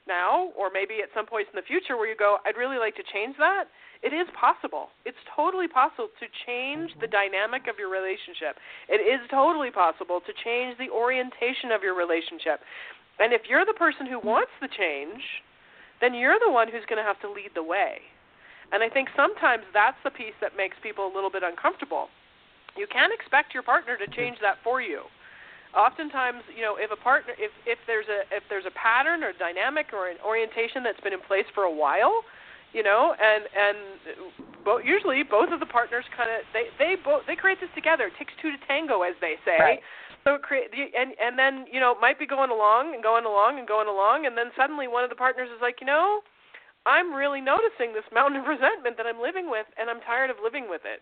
[0.07, 2.95] now, or maybe at some point in the future, where you go, I'd really like
[2.97, 3.69] to change that.
[4.01, 4.89] It is possible.
[5.05, 8.55] It's totally possible to change the dynamic of your relationship.
[8.87, 12.63] It is totally possible to change the orientation of your relationship.
[13.19, 15.21] And if you're the person who wants the change,
[16.01, 17.99] then you're the one who's going to have to lead the way.
[18.71, 22.07] And I think sometimes that's the piece that makes people a little bit uncomfortable.
[22.77, 25.09] You can't expect your partner to change that for you.
[25.75, 29.33] Oftentimes, you know, if a partner if if there's a if there's a pattern or
[29.37, 32.25] dynamic or an orientation that's been in place for a while,
[32.73, 33.77] you know, and and
[34.65, 38.09] both usually both of the partners kind of they they both they create this together.
[38.09, 39.61] It takes two to tango, as they say.
[39.61, 39.79] Right.
[40.29, 43.25] So it create and and then you know it might be going along and going
[43.25, 46.21] along and going along, and then suddenly one of the partners is like, you know,
[46.85, 50.37] I'm really noticing this mountain of resentment that I'm living with, and I'm tired of
[50.43, 51.01] living with it.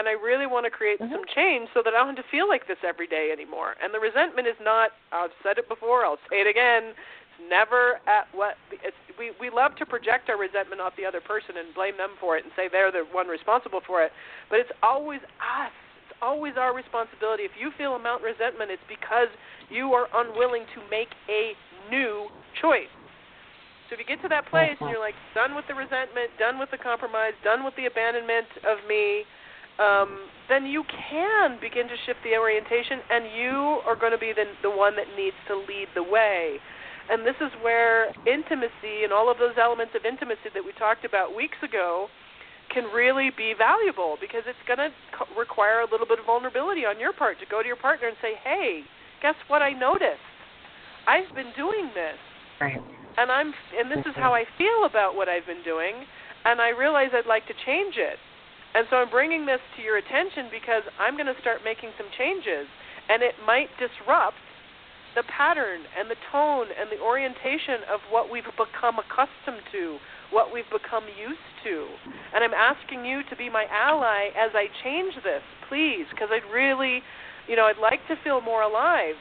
[0.00, 1.12] And I really want to create Mhm.
[1.12, 3.76] some change so that I don't have to feel like this every day anymore.
[3.84, 4.92] And the resentment is not.
[5.12, 6.06] I've said it before.
[6.06, 6.96] I'll say it again.
[6.96, 11.20] It's never at what it's, we we love to project our resentment off the other
[11.20, 14.12] person and blame them for it and say they're the one responsible for it.
[14.48, 15.20] But it's always
[15.60, 15.72] us.
[16.22, 17.42] Always our responsibility.
[17.42, 19.26] If you feel a mountain resentment, it's because
[19.68, 21.52] you are unwilling to make a
[21.90, 22.30] new
[22.62, 22.90] choice.
[23.90, 26.62] So if you get to that place and you're like done with the resentment, done
[26.62, 29.26] with the compromise, done with the abandonment of me,
[29.82, 34.32] um, then you can begin to shift the orientation, and you are going to be
[34.32, 36.56] the the one that needs to lead the way.
[37.10, 41.04] And this is where intimacy and all of those elements of intimacy that we talked
[41.04, 42.06] about weeks ago
[42.72, 46.84] can really be valuable because it's going to co- require a little bit of vulnerability
[46.84, 48.82] on your part to go to your partner and say, "Hey,
[49.20, 49.62] guess what?
[49.62, 50.24] I noticed.
[51.06, 52.18] I've been doing this."
[52.60, 52.80] Right.
[53.18, 56.06] and I'm and this is how I feel about what I've been doing,
[56.44, 58.18] and I realize I'd like to change it.
[58.74, 62.08] And so I'm bringing this to your attention because I'm going to start making some
[62.16, 62.64] changes,
[63.08, 64.40] and it might disrupt
[65.14, 69.98] the pattern and the tone and the orientation of what we've become accustomed to,
[70.32, 71.86] what we've become used to.
[72.34, 76.48] And I'm asking you to be my ally as I change this, please, because I'd
[76.52, 77.00] really,
[77.46, 79.16] you know, I'd like to feel more alive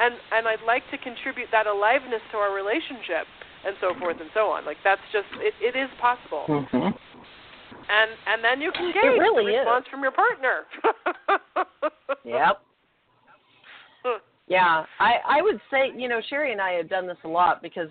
[0.00, 3.26] and and I'd like to contribute that aliveness to our relationship
[3.66, 4.64] and so forth and so on.
[4.64, 6.46] Like that's just it, it is possible.
[6.48, 6.92] Mm-hmm.
[7.84, 9.58] And and then you can gauge really the is.
[9.58, 10.64] response from your partner.
[12.24, 12.60] Yep.
[14.48, 17.62] Yeah, I I would say you know Sherry and I have done this a lot
[17.62, 17.88] because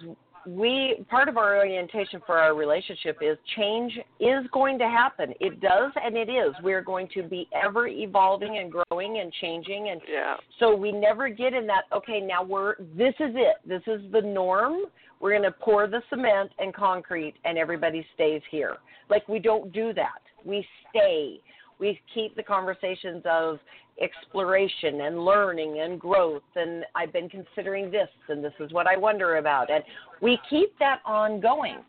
[0.48, 5.34] we part of our orientation for our relationship is change is going to happen.
[5.40, 6.54] It does and it is.
[6.62, 10.36] We're going to be ever evolving and growing and changing and yeah.
[10.60, 13.58] so we never get in that okay now we're this is it.
[13.66, 14.86] This is the norm.
[15.20, 18.78] we're going to pour the cement and concrete and everybody stays here.
[19.10, 20.22] Like we don't do that.
[20.46, 21.40] We stay.
[21.84, 23.60] We keep the conversations of
[24.02, 28.96] exploration and learning and growth and I've been considering this and this is what I
[28.96, 29.84] wonder about and
[30.22, 31.80] we keep that ongoing.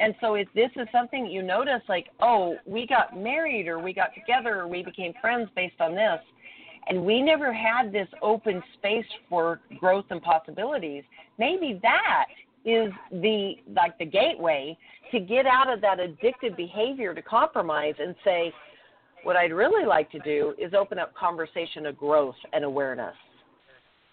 [0.00, 3.94] And so if this is something you notice like, oh, we got married or we
[3.94, 6.18] got together or we became friends based on this
[6.88, 11.04] and we never had this open space for growth and possibilities,
[11.38, 12.26] maybe that
[12.64, 14.76] is the like the gateway
[15.12, 18.52] to get out of that addictive behavior to compromise and say
[19.24, 23.14] what I'd really like to do is open up conversation of growth and awareness.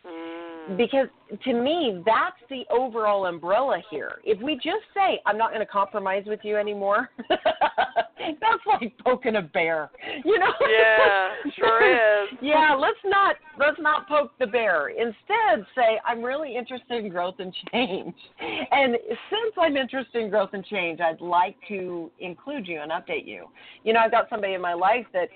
[0.06, 0.78] Mm.
[0.78, 1.08] Because
[1.44, 4.20] to me, that's the overall umbrella here.
[4.24, 7.10] If we just say, I'm not going to compromise with you anymore,
[8.42, 9.90] that's like poking a bear.
[10.24, 10.54] You know?
[10.62, 12.30] Yeah, sure is.
[12.42, 14.90] yeah, let's not let's not poke the bear.
[14.90, 18.16] Instead, say, I'm really interested in growth and change.
[18.72, 18.96] And
[19.30, 23.46] since I'm interested in growth and change, I'd like to include you and update you.
[23.84, 25.28] You know, I've got somebody in my life that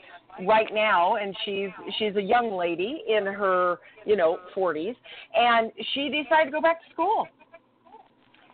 [0.47, 4.95] right now and she's she's a young lady in her you know 40s
[5.33, 7.27] and she decided to go back to school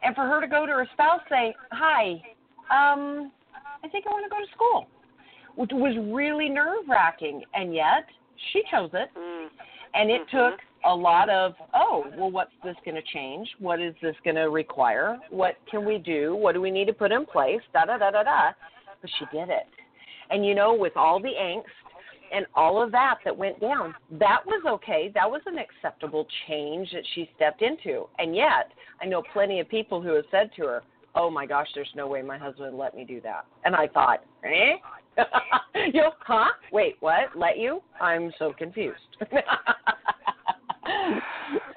[0.03, 2.21] and for her to go to her spouse say hi
[2.71, 3.31] um
[3.83, 4.87] i think i want to go to school
[5.55, 8.05] which was really nerve wracking and yet
[8.51, 9.09] she chose it.
[9.17, 9.47] Mm.
[9.93, 10.29] and it Mhm.
[10.53, 13.47] took a lot of oh well what's this going to change?
[13.59, 15.19] What is this going to require?
[15.29, 16.35] What can we do?
[16.35, 17.61] What do we need to put in place?
[17.73, 18.51] Da da da da da.
[19.01, 19.67] But she did it.
[20.31, 21.65] And you know with all the angst
[22.31, 25.11] and all of that that went down that was okay.
[25.13, 28.07] That was an acceptable change that she stepped into.
[28.17, 28.71] And yet
[29.01, 30.83] i know plenty of people who have said to her
[31.15, 33.87] oh my gosh there's no way my husband would let me do that and i
[33.87, 34.75] thought eh
[35.93, 36.51] you know, huh?
[36.71, 37.35] Wait, what?
[37.35, 37.81] Let you?
[37.99, 38.99] I'm so confused.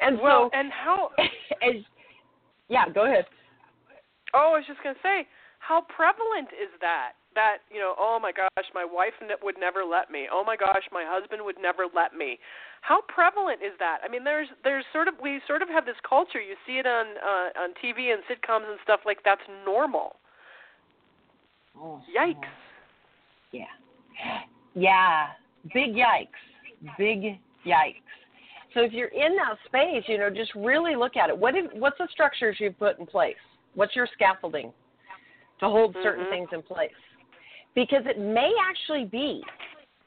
[0.00, 1.10] and Well, so, and how?
[1.62, 1.82] as,
[2.68, 3.24] yeah, go ahead.
[4.34, 5.26] Oh, I was just gonna say,
[5.58, 7.12] how prevalent is that?
[7.34, 10.28] That you know, oh my gosh, my wife ne- would never let me.
[10.30, 12.38] Oh my gosh, my husband would never let me.
[12.80, 13.98] How prevalent is that?
[14.04, 16.40] I mean, there's there's sort of we sort of have this culture.
[16.40, 20.16] You see it on uh, on TV and sitcoms and stuff like that's normal.
[21.76, 22.36] Oh, Yikes.
[23.52, 23.64] Yeah.
[24.74, 25.26] Yeah.
[25.72, 26.28] Big yikes.
[26.98, 28.02] Big yikes.
[28.74, 31.38] So if you're in that space, you know, just really look at it.
[31.38, 33.36] What if, what's the structures you've put in place?
[33.74, 34.72] What's your scaffolding
[35.60, 36.30] to hold certain Mhm.
[36.30, 36.90] things in place?
[37.74, 39.42] Because it may actually be,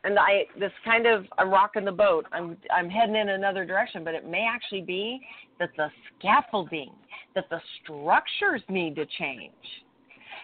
[0.04, 2.26] and I this kind of I'm rocking the boat.
[2.32, 5.20] I'm I'm heading in another direction, but it may actually be
[5.60, 6.92] that the scaffolding,
[7.36, 9.52] that the structures need to change.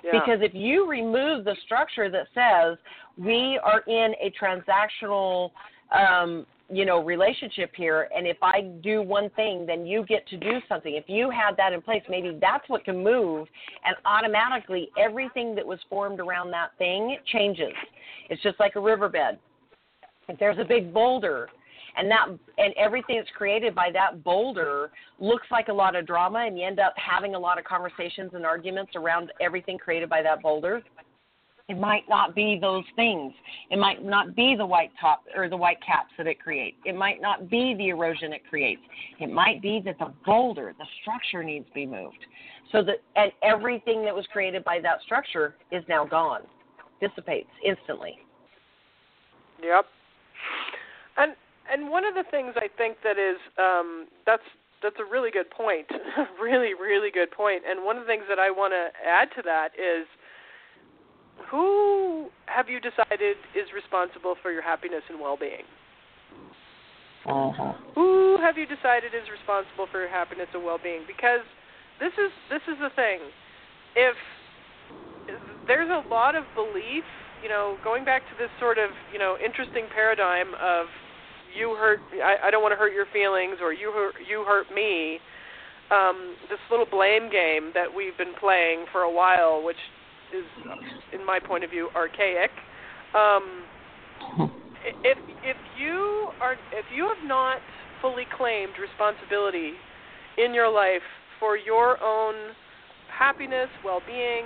[0.04, 0.12] Yeah.
[0.12, 2.78] Because if you remove the structure that says
[3.18, 5.52] we are in a transactional,
[5.92, 6.46] um,
[6.76, 10.60] you know, relationship here, and if I do one thing, then you get to do
[10.68, 10.96] something.
[10.96, 13.48] If you had that in place, maybe that's what can move,
[13.86, 17.74] and automatically everything that was formed around that thing changes.
[18.30, 19.38] It's just like a riverbed.
[20.28, 21.50] If there's a big boulder,
[21.96, 26.40] and that and everything that's created by that boulder looks like a lot of drama
[26.40, 30.22] and you end up having a lot of conversations and arguments around everything created by
[30.22, 30.82] that boulder
[31.70, 33.34] it might not be those things.
[33.70, 36.78] It might not be the white top or the white caps that it creates.
[36.86, 38.82] It might not be the erosion it creates.
[39.20, 42.18] It might be that the boulder the structure needs to be moved.
[42.72, 46.42] So that and everything that was created by that structure is now gone.
[47.00, 48.18] Dissipates instantly.
[49.64, 49.86] Yep.
[51.18, 51.34] And
[51.72, 54.44] and one of the things I think that is um, that's
[54.82, 55.88] that's a really good point,
[56.42, 57.64] really really good point.
[57.66, 60.06] And one of the things that I want to add to that is
[61.54, 65.70] who have you decided is responsible for your happiness and well-being?
[67.30, 67.74] uh-huh.
[67.94, 71.06] Who have you decided is responsible for your happiness and well-being?
[71.06, 71.46] Because
[72.02, 73.22] this is this is the thing.
[73.94, 74.18] If
[75.70, 77.06] there's a lot of belief,
[77.44, 80.90] you know, going back to this sort of you know interesting paradigm of
[81.54, 84.74] you hurt, I, I don't want to hurt your feelings, or you hurt you hurt
[84.74, 85.20] me.
[85.94, 89.78] Um, this little blame game that we've been playing for a while, which
[90.34, 90.46] is,
[91.14, 92.52] in my point of view, archaic.
[93.16, 93.64] Um,
[95.04, 97.58] if if you are if you have not
[98.02, 99.74] fully claimed responsibility
[100.38, 101.06] in your life
[101.40, 102.34] for your own
[103.08, 104.44] happiness, well-being,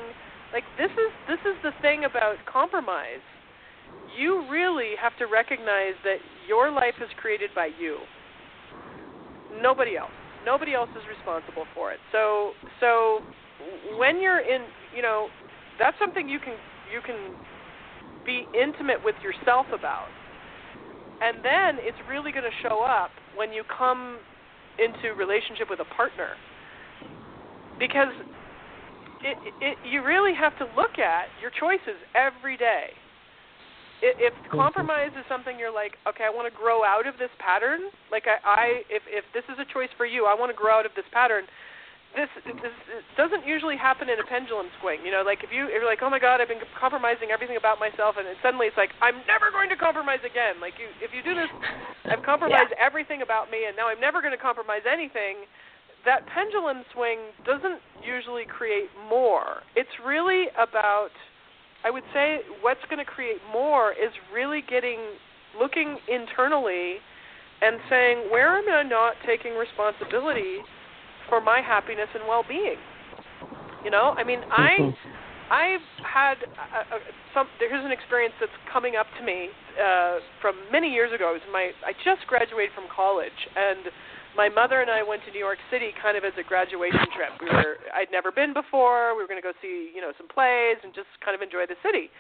[0.54, 3.24] like this is this is the thing about compromise.
[4.18, 6.18] You really have to recognize that
[6.48, 7.98] your life is created by you.
[9.62, 10.16] Nobody else.
[10.46, 12.00] Nobody else is responsible for it.
[12.12, 13.20] So so
[13.98, 14.62] when you're in,
[14.96, 15.28] you know,
[15.80, 16.56] that's something you can
[16.94, 17.36] you can
[18.26, 20.10] be intimate with yourself about.
[21.22, 24.20] And then it's really going to show up when you come
[24.80, 26.38] into relationship with a partner.
[27.80, 28.14] because
[29.24, 32.92] it, it you really have to look at your choices every day.
[34.02, 37.90] If compromise is something you're like, okay, I want to grow out of this pattern.
[38.12, 40.80] Like I, I if if this is a choice for you, I want to grow
[40.80, 41.46] out of this pattern
[42.18, 42.74] this this
[43.16, 45.06] doesn't usually happen in a pendulum swing.
[45.06, 47.56] You know, like if you if you're like, oh my God, I've been compromising everything
[47.56, 50.58] about myself, and then suddenly it's like I'm never going to compromise again.
[50.58, 51.48] Like you, if you do this,
[52.10, 52.82] I've compromised yeah.
[52.82, 55.46] everything about me, and now I'm never going to compromise anything.
[56.06, 59.62] That pendulum swing doesn't usually create more.
[59.76, 61.12] It's really about,
[61.84, 65.20] I would say, what's going to create more is really getting
[65.60, 66.98] looking internally
[67.62, 70.62] and saying, where am I not taking responsibility?
[71.30, 72.80] For my happiness and well-being.
[73.84, 75.54] You know, I mean, I mm-hmm.
[75.54, 76.98] I've had a, a,
[77.32, 77.48] some.
[77.60, 79.48] Here's an experience that's coming up to me
[79.80, 81.32] uh, from many years ago.
[81.32, 83.88] It was my I just graduated from college, and
[84.36, 87.32] my mother and I went to New York City kind of as a graduation trip.
[87.40, 89.16] We were I'd never been before.
[89.16, 91.64] We were going to go see you know some plays and just kind of enjoy
[91.70, 92.12] the city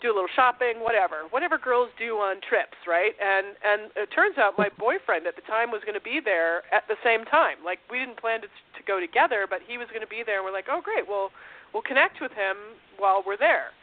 [0.00, 3.14] do a little shopping, whatever, whatever girls do on trips, right?
[3.20, 6.66] And and it turns out my boyfriend at the time was going to be there
[6.74, 7.62] at the same time.
[7.64, 10.42] Like we didn't plan to to go together, but he was going to be there.
[10.42, 11.30] and We're like, oh great, well
[11.72, 13.74] we'll connect with him while we're there.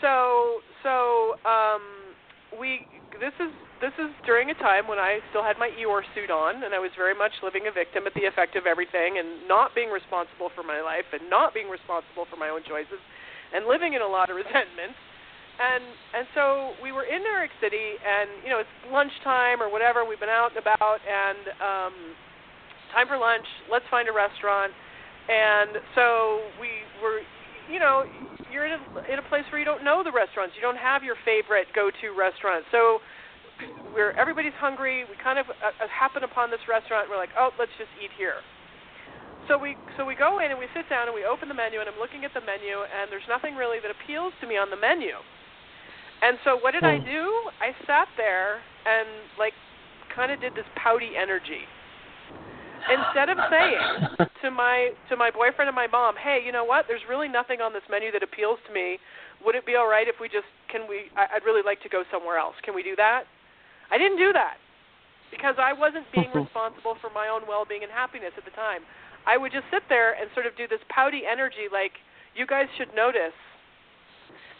[0.00, 1.82] So so um,
[2.58, 2.86] we
[3.18, 6.62] this is this is during a time when I still had my Eeyore suit on,
[6.66, 9.74] and I was very much living a victim at the effect of everything, and not
[9.74, 12.98] being responsible for my life, and not being responsible for my own choices,
[13.54, 14.98] and living in a lot of resentment
[15.58, 15.84] and
[16.14, 20.06] and so we were in New York City, and you know it's lunchtime or whatever.
[20.06, 21.94] We've been out and about, and um,
[22.94, 23.46] time for lunch.
[23.70, 24.72] Let's find a restaurant.
[25.28, 26.72] And so we
[27.04, 27.20] were,
[27.68, 28.08] you know,
[28.48, 28.82] you're in a
[29.12, 30.56] in a place where you don't know the restaurants.
[30.56, 32.64] You don't have your favorite go-to restaurant.
[32.72, 33.04] So
[33.92, 35.04] we're everybody's hungry.
[35.04, 37.06] We kind of uh, uh happen upon this restaurant.
[37.06, 38.40] And we're like, oh, let's just eat here.
[39.50, 41.80] So we so we go in and we sit down and we open the menu
[41.80, 44.72] and I'm looking at the menu and there's nothing really that appeals to me on
[44.72, 45.18] the menu.
[46.22, 47.06] And so what did I hmm.
[47.06, 47.24] do?
[47.62, 49.06] I sat there and
[49.38, 49.54] like
[50.14, 51.62] kind of did this pouty energy.
[52.88, 56.86] Instead of saying to my to my boyfriend and my mom, "Hey, you know what?
[56.88, 58.98] There's really nothing on this menu that appeals to me.
[59.44, 61.90] Would it be all right if we just can we I, I'd really like to
[61.90, 62.54] go somewhere else.
[62.64, 63.24] Can we do that?"
[63.90, 64.58] I didn't do that
[65.30, 68.84] because I wasn't being responsible for my own well-being and happiness at the time.
[69.26, 71.92] I would just sit there and sort of do this pouty energy like,
[72.34, 73.36] "You guys should notice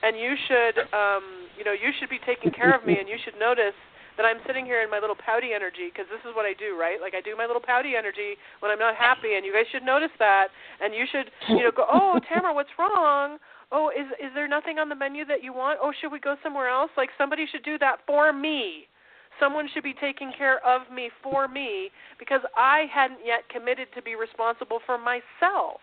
[0.02, 3.18] and you should um you know you should be taking care of me and you
[3.24, 3.76] should notice
[4.18, 6.74] that I'm sitting here in my little pouty energy because this is what I do,
[6.74, 7.00] right?
[7.00, 9.86] Like I do my little pouty energy when I'm not happy, and you guys should
[9.86, 10.48] notice that,
[10.82, 13.38] and you should, you know, go, oh, Tamara, what's wrong?
[13.70, 15.78] Oh, is is there nothing on the menu that you want?
[15.80, 16.90] Oh, should we go somewhere else?
[16.96, 18.90] Like somebody should do that for me.
[19.38, 24.02] Someone should be taking care of me for me because I hadn't yet committed to
[24.02, 25.78] be responsible for myself.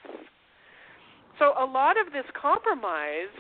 [1.40, 3.32] So a lot of this compromise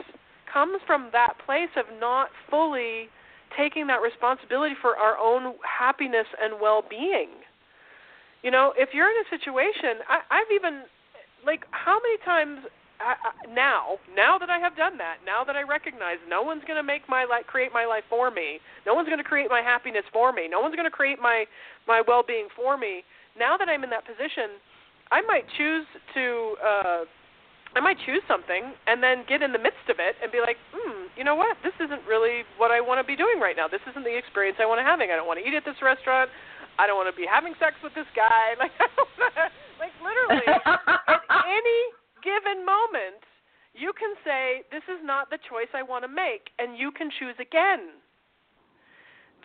[0.56, 3.12] comes from that place of not fully
[3.60, 7.43] taking that responsibility for our own happiness and well-being.
[8.41, 10.88] You know, if you're in a situation, I, I've even
[11.45, 12.72] like how many times
[13.03, 16.64] I, I, now, now that I have done that, now that I recognize no one's
[16.64, 19.49] going to make my life, create my life for me, no one's going to create
[19.49, 21.43] my happiness for me, no one's going to create my
[21.88, 23.03] my well-being for me.
[23.38, 24.56] Now that I'm in that position,
[25.12, 25.86] I might choose
[26.16, 27.01] to uh,
[27.76, 30.55] I might choose something and then get in the midst of it and be like,
[30.71, 31.59] hmm, you know what?
[31.59, 33.67] This isn't really what I want to be doing right now.
[33.67, 35.11] This isn't the experience I want to having.
[35.11, 36.32] I don't want to eat at this restaurant.
[36.80, 38.55] I don't want to be having sex with this guy.
[39.80, 41.82] Like, like literally, at any
[42.23, 43.19] given moment,
[43.76, 47.11] you can say, this is not the choice I want to make, and you can
[47.11, 47.99] choose again.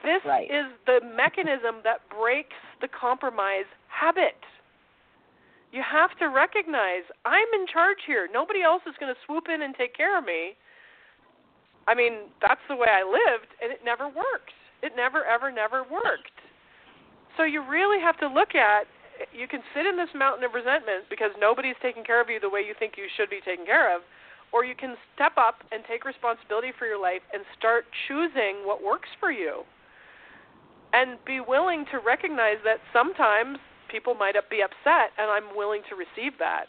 [0.06, 0.46] This right.
[0.46, 4.38] is the mechanism that breaks the compromise habit
[5.72, 8.28] you have to recognize I'm in charge here.
[8.32, 10.58] Nobody else is going to swoop in and take care of me.
[11.86, 14.54] I mean, that's the way I lived, and it never worked.
[14.82, 16.34] It never, ever, never worked.
[17.36, 18.86] So you really have to look at
[19.32, 22.48] you can sit in this mountain of resentment because nobody's taking care of you the
[22.48, 24.02] way you think you should be taken care of,
[24.52, 28.82] or you can step up and take responsibility for your life and start choosing what
[28.82, 29.62] works for you.
[30.92, 33.58] And be willing to recognize that sometimes
[33.90, 36.66] people might be upset, and I'm willing to receive that.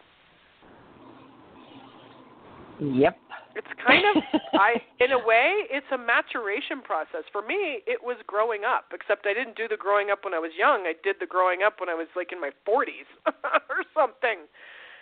[2.81, 3.15] Yep.
[3.55, 7.23] It's kind of I in a way it's a maturation process.
[7.31, 10.39] For me, it was growing up, except I didn't do the growing up when I
[10.39, 10.89] was young.
[10.89, 13.05] I did the growing up when I was like in my 40s
[13.69, 14.49] or something.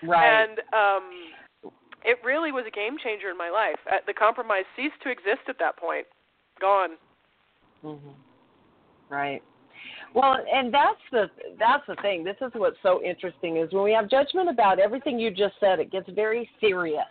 [0.04, 0.28] Right.
[0.28, 1.08] And um
[2.04, 3.80] it really was a game changer in my life.
[3.90, 6.08] Uh, the compromise ceased to exist at that point.
[6.60, 6.92] Gone.
[7.84, 8.16] Mhm.
[9.10, 9.44] Right.
[10.14, 11.30] Well, and that's the
[11.60, 12.24] that's the thing.
[12.24, 15.80] This is what's so interesting is when we have judgment about everything you just said,
[15.80, 17.06] it gets very serious.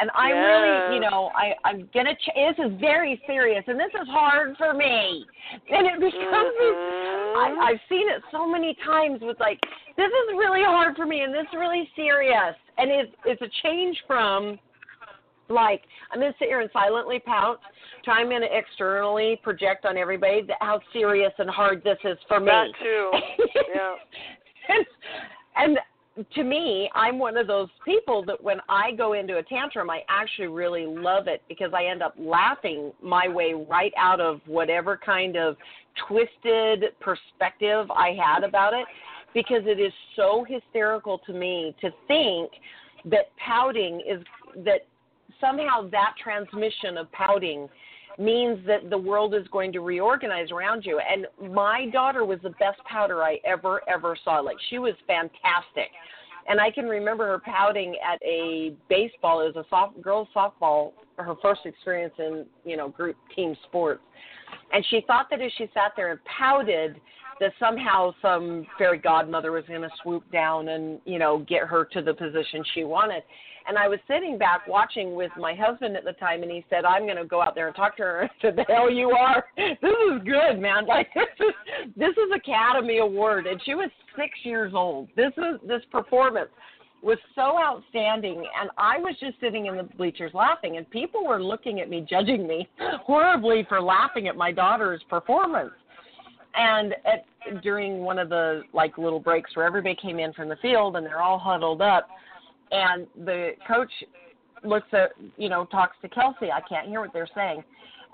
[0.00, 0.44] And I Yeah.
[0.46, 2.14] really, you know, I I'm gonna.
[2.14, 5.26] Ch- this is very serious, and this is hard for me.
[5.70, 6.54] And it becomes.
[6.54, 7.36] Mhm.
[7.36, 9.60] I, I've seen it so many times with like,
[9.96, 12.54] this is really hard for me, and this is really serious.
[12.78, 14.58] And it's it's a change from
[15.48, 15.82] like
[16.12, 17.60] I'm gonna sit here and silently pout,
[18.04, 22.46] try I'm externally project on everybody that how serious and hard this is for me.
[22.46, 23.10] That too.
[23.74, 23.94] Yeah.
[24.68, 24.86] and,
[25.56, 25.78] and
[26.34, 30.00] to me, I'm one of those people that when I go into a tantrum, I
[30.08, 34.96] actually really love it because I end up laughing my way right out of whatever
[34.96, 35.56] kind of
[36.08, 38.86] twisted perspective I had about it
[39.34, 42.50] because it is so hysterical to me to think
[43.04, 44.22] that pouting is
[44.64, 44.86] that
[45.40, 47.68] somehow that transmission of pouting
[48.18, 51.00] means that the world is going to reorganize around you.
[51.00, 54.40] And my daughter was the best pouter I ever, ever saw.
[54.40, 55.90] Like, she was fantastic.
[56.48, 60.92] And I can remember her pouting at a baseball, it was a soft, girls' softball,
[61.16, 64.00] her first experience in, you know, group team sports.
[64.72, 67.00] And she thought that as she sat there and pouted,
[67.40, 71.84] that somehow some fairy godmother was going to swoop down and, you know, get her
[71.84, 73.22] to the position she wanted.
[73.68, 76.86] And I was sitting back watching with my husband at the time, and he said,
[76.86, 79.10] "I'm going to go out there and talk to her." I said, "The hell you
[79.10, 79.44] are!
[79.56, 80.86] This is good, man.
[80.86, 85.08] Like this is this is Academy Award." And she was six years old.
[85.16, 86.48] This is this performance
[87.02, 91.42] was so outstanding, and I was just sitting in the bleachers laughing, and people were
[91.42, 92.68] looking at me, judging me
[93.04, 95.70] horribly for laughing at my daughter's performance.
[96.54, 100.56] And at, during one of the like little breaks where everybody came in from the
[100.56, 102.08] field and they're all huddled up,
[102.70, 103.90] and the coach
[104.64, 106.50] looks at you know talks to Kelsey.
[106.50, 107.62] I can't hear what they're saying,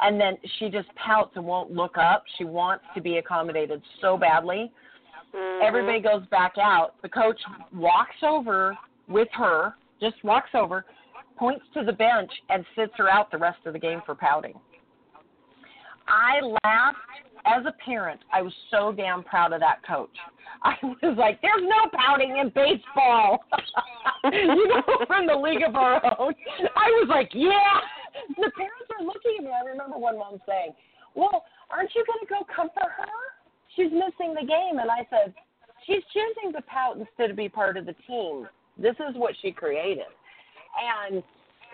[0.00, 2.24] and then she just pouts and won't look up.
[2.38, 4.72] She wants to be accommodated so badly.
[5.34, 5.62] Mhm.
[5.62, 7.00] Everybody goes back out.
[7.02, 7.40] The coach
[7.74, 8.76] walks over
[9.08, 10.84] with her, just walks over,
[11.36, 14.58] points to the bench, and sits her out the rest of the game for pouting.
[16.06, 16.98] I laughed
[17.46, 18.20] as a parent.
[18.32, 20.14] I was so damn proud of that coach.
[20.62, 23.44] I was like, "There's no pouting in baseball,"
[24.32, 26.34] you know, from the league of our own.
[26.76, 27.80] I was like, "Yeah."
[28.36, 29.50] The parents are looking at me.
[29.50, 30.72] I remember one mom saying,
[31.14, 33.12] "Well, aren't you going to go comfort her?
[33.76, 35.34] She's missing the game." And I said,
[35.86, 38.48] "She's choosing to pout instead of be part of the team.
[38.78, 40.08] This is what she created."
[40.74, 41.22] And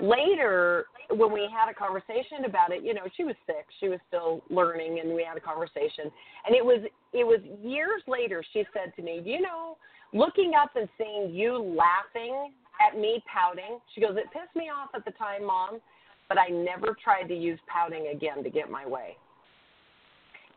[0.01, 3.67] later when we had a conversation about it you know she was sick.
[3.81, 6.11] She was still learning and we had a conversation.
[6.47, 6.81] And it was
[7.13, 9.77] it was years later she said to me you know
[10.13, 14.91] looking up and seeing you laughing at me pouting she goes it pissed me off
[14.95, 15.81] at the time mom
[16.29, 19.17] but i never tried to use pouting again to get my way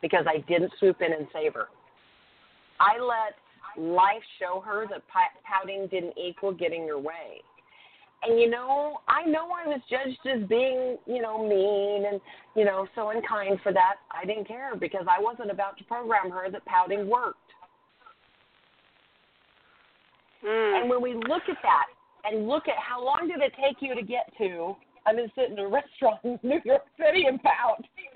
[0.01, 1.67] because i didn't swoop in and save her.
[2.79, 3.35] I let
[3.77, 5.01] life show her that
[5.43, 7.41] pouting didn't equal getting your way
[8.25, 12.21] and you know, I know I was judged as being, you know, mean and,
[12.55, 13.95] you know, so unkind for that.
[14.11, 17.39] I didn't care because I wasn't about to program her that pouting worked.
[20.45, 20.81] Mm.
[20.81, 21.85] And when we look at that
[22.25, 25.33] and look at how long did it take you to get to, I'm going to
[25.35, 27.85] sit in a restaurant in New York City and pout.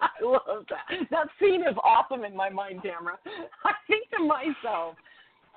[0.00, 1.08] I love that.
[1.10, 3.18] That scene is awesome in my mind, Tamara.
[3.64, 4.96] I think to myself,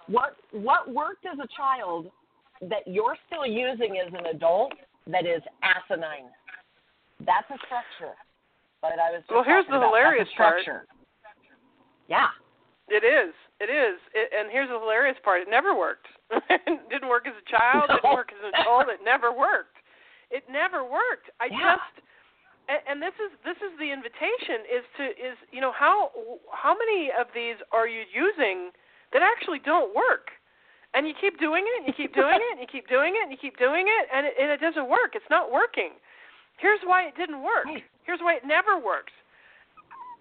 [0.08, 2.08] what what worked as a child
[2.62, 4.74] that you're still using as an adult
[5.08, 6.30] that is asinine.
[7.26, 8.16] That's a structure.
[8.82, 10.62] But I was just Well, here's the hilarious part.
[10.62, 10.86] structure.
[12.08, 12.30] Yeah.
[12.88, 13.34] It is.
[13.60, 14.00] It is.
[14.14, 15.42] It, and here's the hilarious part.
[15.42, 16.08] It never worked.
[16.32, 17.90] it didn't work as a child.
[17.90, 18.88] It didn't work as an adult.
[18.88, 19.76] It never worked.
[20.30, 21.32] It never worked.
[21.40, 21.76] I Yeah.
[21.76, 22.06] just
[22.70, 26.12] and, and this is this is the invitation is to is you know how
[26.52, 28.72] how many of these are you using
[29.14, 30.32] that actually don't work?
[30.94, 33.24] And you keep doing it, and you keep doing it, and you keep doing it,
[33.24, 35.14] and you keep doing it, and it, and it doesn't work.
[35.14, 35.92] It's not working.
[36.58, 37.68] Here's why it didn't work.
[38.04, 39.14] Here's why it never works.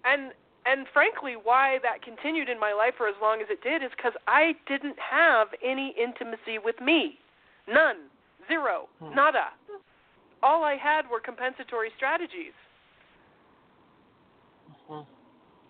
[0.05, 0.33] And
[0.67, 3.89] and frankly, why that continued in my life for as long as it did is
[3.95, 7.17] because I didn't have any intimacy with me.
[7.67, 8.11] None.
[8.47, 8.87] Zero.
[8.99, 9.15] Hmm.
[9.15, 9.47] Nada.
[10.43, 12.53] All I had were compensatory strategies.
[14.89, 15.05] Mhm.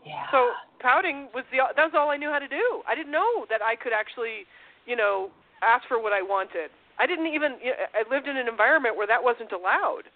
[0.04, 0.30] Yeah.
[0.32, 2.84] So pouting was the that was all I knew how to do.
[2.88, 4.46] I didn't know that I could actually,
[4.88, 5.30] you know,
[5.62, 6.72] ask for what I wanted.
[7.00, 10.10] I didn't even you know, I lived in an environment where that wasn't allowed.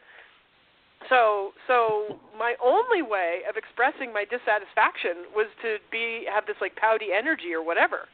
[1.10, 6.76] So so my only way of expressing my dissatisfaction was to be have this like
[6.76, 8.08] pouty energy or whatever.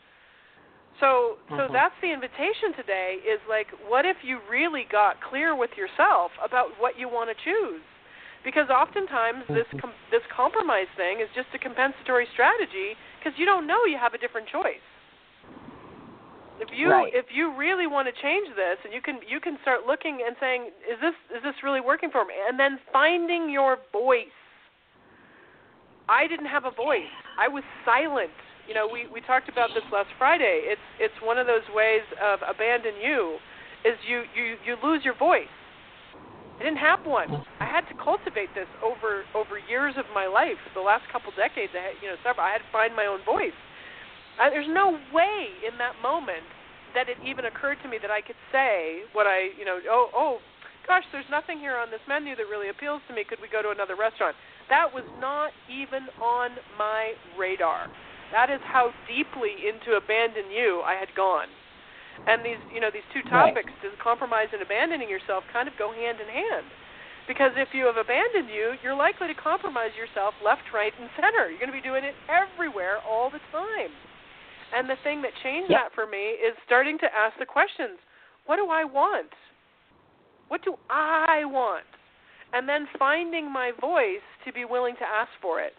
[0.99, 1.73] So so Mhm.
[1.73, 6.79] that's the invitation today is like what if you really got clear with yourself about
[6.79, 7.83] what you want to choose?
[8.43, 9.79] because oftentimes this Mm-hmm.
[9.81, 14.13] com- this compromise thing is just a compensatory strategy because you don't know you have
[14.13, 14.83] a different choice.
[16.59, 17.13] If you Right.
[17.13, 20.35] if you really want to change this, and you can you can start looking and
[20.39, 22.33] saying, is this is this really working for me?
[22.47, 24.33] And then finding your voice.
[26.09, 27.11] I didn't have a voice.
[27.37, 28.31] I was silent.
[28.67, 30.65] You know, we we talked about this last Friday.
[30.65, 33.37] It's it's one of those ways of abandon you,
[33.85, 35.51] is you you you lose your voice.
[36.59, 37.29] I didn't have one.
[37.61, 40.57] I had to cultivate this over over years of my life.
[40.73, 42.45] The last couple decades, I had, you know, several.
[42.47, 43.55] I had to find my own voice.
[44.39, 46.45] I, there's no way in that moment
[46.93, 50.09] that it even occurred to me that I could say what I, you know, oh,
[50.15, 50.37] oh,
[50.87, 53.25] gosh, there's nothing here on this menu that really appeals to me.
[53.27, 54.35] Could we go to another restaurant?
[54.69, 57.89] That was not even on my radar.
[58.31, 61.47] That is how deeply into abandon you I had gone.
[62.27, 63.55] And these, you know, these two Right.
[63.55, 66.67] topics, the compromise and abandoning yourself, kind of go hand in hand.
[67.27, 71.47] Because if you have abandoned you, you're likely to compromise yourself left, right, and center.
[71.51, 73.91] You're going to be doing it everywhere all the time.
[74.75, 75.79] And the thing that changed Yep.
[75.79, 77.99] that for me is starting to ask the questions
[78.45, 79.33] what do I want?
[80.47, 81.85] What do I want?
[82.53, 85.73] And then finding my voice to be willing to ask for it.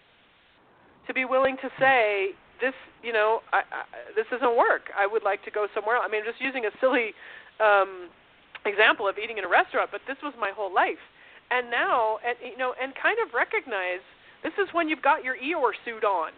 [1.07, 3.83] To be willing to say, this, you know, I, I,
[4.15, 4.91] this doesn't work.
[4.97, 6.05] I would like to go somewhere else.
[6.07, 7.15] I mean, just using a silly
[7.61, 8.11] um,
[8.67, 11.01] example of eating in a restaurant, but this was my whole life.
[11.51, 14.05] And now, and you know, and kind of recognize
[14.43, 16.33] this is when you've got your Eeyore suit on.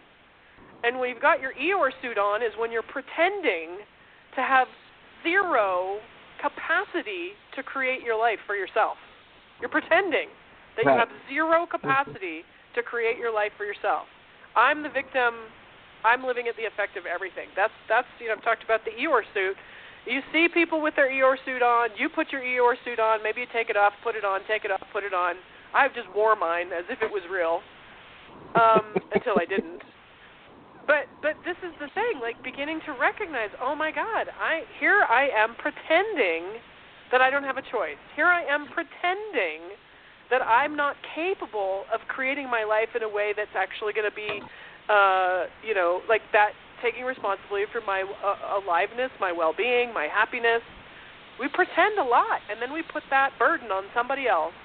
[0.82, 3.84] And when you've got your Eeyore suit on is when you're pretending
[4.34, 4.68] to have
[5.22, 5.98] zero
[6.40, 8.96] capacity to create your life for yourself.
[9.60, 10.32] You're pretending
[10.76, 12.42] that you have zero capacity
[12.74, 14.08] to create your life for yourself.
[14.56, 15.52] I'm the victim.
[16.04, 17.52] I'm living at the effect of everything.
[17.54, 19.56] That's that's you know I've talked about the Eeyore suit.
[20.06, 21.90] You see people with their Eeyore suit on.
[21.98, 23.22] You put your Eeyore suit on.
[23.22, 25.36] Maybe you take it off, put it on, take it off, put it on.
[25.74, 27.60] I've just wore mine as if it was real
[28.56, 29.82] um, until I didn't.
[30.90, 35.06] But but this is the thing, like beginning to recognize, oh my God, I here
[35.06, 36.58] I am pretending
[37.14, 38.00] that I don't have a choice.
[38.18, 39.78] Here I am pretending
[40.34, 44.14] that I'm not capable of creating my life in a way that's actually going to
[44.18, 44.42] be,
[44.90, 50.62] uh, you know, like that taking responsibility for my uh, aliveness, my well-being, my happiness.
[51.38, 54.58] We pretend a lot, and then we put that burden on somebody else,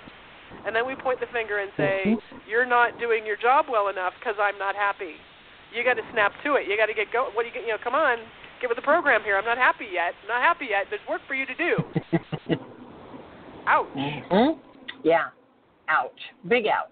[0.65, 2.17] and then we point the finger and say,
[2.49, 5.21] "You're not doing your job well enough because I'm not happy."
[5.75, 6.67] You got to snap to it.
[6.67, 7.29] You got to get go.
[7.33, 7.63] What do you get?
[7.63, 8.17] You know, come on,
[8.61, 9.37] get with the program here.
[9.37, 10.13] I'm not happy yet.
[10.23, 10.85] I'm not happy yet.
[10.89, 12.55] There's work for you to do.
[13.67, 13.87] Ouch.
[13.93, 14.59] hmm
[15.03, 15.27] Yeah.
[15.89, 16.19] Ouch.
[16.47, 16.89] Big ouch.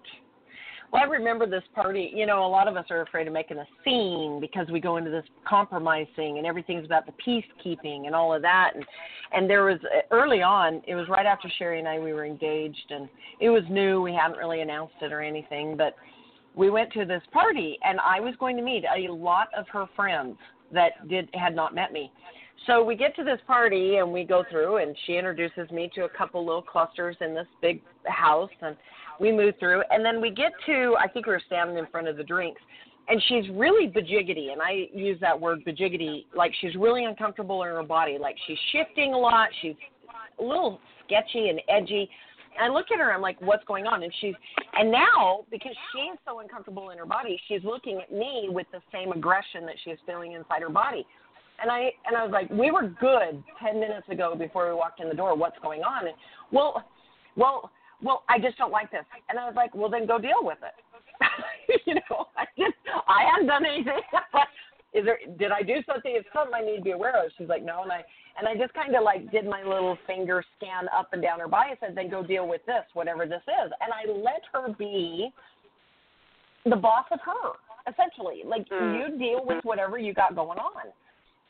[0.92, 2.12] Well, I remember this party.
[2.14, 4.96] You know, a lot of us are afraid of making a scene because we go
[4.96, 8.72] into this compromising and everything's about the peacekeeping and all of that.
[8.74, 8.84] And
[9.32, 9.80] and there was
[10.12, 10.82] early on.
[10.86, 13.08] It was right after Sherry and I we were engaged, and
[13.40, 14.00] it was new.
[14.00, 15.96] We hadn't really announced it or anything, but
[16.54, 19.86] we went to this party, and I was going to meet a lot of her
[19.96, 20.36] friends
[20.72, 22.10] that did had not met me.
[22.66, 26.04] So we get to this party and we go through, and she introduces me to
[26.04, 28.76] a couple little clusters in this big house, and
[29.20, 32.08] we move through, and then we get to I think we were standing in front
[32.08, 32.60] of the drinks,
[33.08, 37.68] and she's really bajiggity, and I use that word bajiggity like she's really uncomfortable in
[37.68, 39.76] her body, like she's shifting a lot, she's
[40.38, 42.08] a little sketchy and edgy.
[42.60, 44.02] I look at her, I'm like, what's going on?
[44.02, 44.34] And she's,
[44.74, 48.80] and now because she's so uncomfortable in her body, she's looking at me with the
[48.92, 51.06] same aggression that she's feeling inside her body.
[51.62, 55.00] And I and I was like, we were good ten minutes ago before we walked
[55.00, 55.36] in the door.
[55.36, 56.08] What's going on?
[56.08, 56.16] And,
[56.50, 56.84] well,
[57.36, 57.70] well,
[58.02, 59.04] well, I just don't like this.
[59.28, 61.80] And I was like, well, then go deal with it.
[61.86, 62.74] you know, I just
[63.06, 64.00] I haven't done anything.
[64.94, 65.18] Is there?
[65.38, 66.12] Did I do something?
[66.14, 67.30] It's something I need to be aware of.
[67.36, 68.04] She's like, no, and I
[68.38, 71.48] and I just kind of like did my little finger scan up and down her
[71.48, 71.70] body.
[71.72, 73.72] I said, then go deal with this, whatever this is.
[73.80, 75.30] And I let her be
[76.64, 77.52] the boss of her,
[77.90, 78.42] essentially.
[78.44, 78.94] Like Mm.
[78.94, 80.86] you deal with whatever you got going on.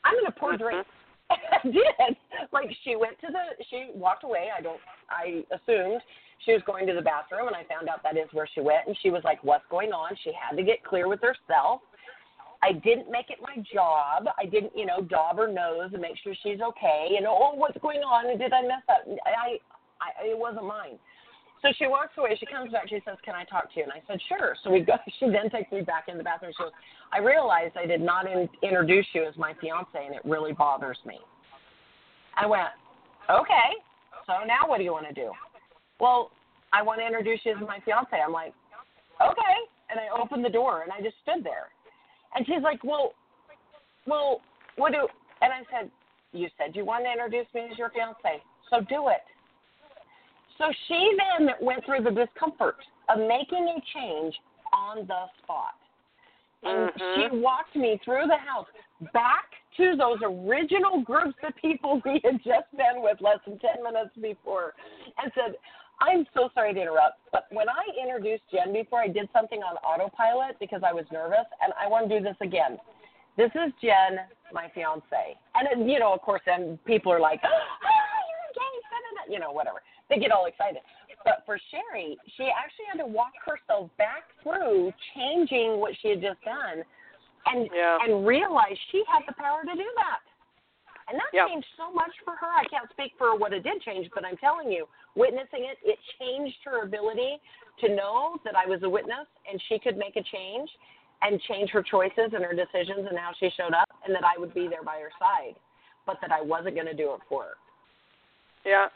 [0.03, 0.85] I'm gonna pour drink.
[1.29, 2.17] I did.
[2.51, 4.49] Like she went to the she walked away.
[4.57, 6.01] I don't I assumed
[6.45, 8.87] she was going to the bathroom and I found out that is where she went
[8.87, 10.15] and she was like, What's going on?
[10.23, 11.81] She had to get clear with herself.
[12.65, 14.25] I didn't make it my job.
[14.39, 17.13] I didn't, you know, daub her nose and make sure she's okay.
[17.15, 18.31] And oh, what's going on?
[18.31, 19.05] And did I mess up?
[19.25, 19.61] I,
[20.01, 20.97] I, it wasn't mine.
[21.61, 22.35] So she walks away.
[22.39, 22.89] She comes back.
[22.89, 24.93] She says, "Can I talk to you?" And I said, "Sure." So we go.
[25.19, 26.53] She then takes me back in the bathroom.
[26.57, 26.73] She goes,
[27.13, 30.97] "I realized I did not in, introduce you as my fiance, and it really bothers
[31.05, 31.19] me."
[32.35, 32.69] I went,
[33.29, 33.69] "Okay.
[34.25, 35.31] So now what do you want to do?"
[35.99, 36.31] Well,
[36.73, 38.13] I want to introduce you as my fiance.
[38.13, 38.53] I'm like,
[39.21, 39.55] "Okay."
[39.89, 41.64] And I opened the door and I just stood there.
[42.35, 43.13] And she's like, "Well,
[44.05, 44.41] well,
[44.75, 45.07] what do?"
[45.41, 45.89] And I said,
[46.33, 49.23] "You said you want to introduce me as your fiance, so do it."
[50.57, 52.77] So she then went through the discomfort
[53.09, 54.35] of making a change
[54.73, 55.75] on the spot.
[56.63, 57.13] And Mhm.
[57.13, 58.67] she walked me through the house
[59.13, 63.83] back to those original groups of people we had just been with less than 10
[63.83, 64.73] minutes before
[65.17, 65.57] and said,
[66.01, 69.77] I'm so sorry to interrupt, but when I introduced Jen before, I did something on
[69.77, 72.77] autopilot because I was nervous, and I want to do this again.
[73.37, 74.19] This is Jen,
[74.53, 75.37] my fiance.
[75.55, 79.25] And, it, you know, of course, then people are like, oh, you're engaged, da, da,
[79.27, 79.81] da," you know, whatever.
[80.09, 80.81] They get all excited.
[81.23, 86.21] But for Sherry, she actually had to walk herself back through changing what she had
[86.21, 86.83] just done
[87.47, 87.97] and Yeah.
[88.01, 90.21] and realize she had the power to do that.
[91.07, 91.47] And that Yep.
[91.47, 92.47] changed so much for her.
[92.47, 95.99] I can't speak for what it did change, but I'm telling you, witnessing it, it
[96.19, 97.39] changed her ability
[97.81, 100.69] to know that I was a witness and she could make a change
[101.21, 104.39] and change her choices and her decisions and how she showed up and that I
[104.39, 105.55] would be there by her side,
[106.05, 107.55] but that I wasn't going to do it for her.
[108.65, 108.87] Yeah.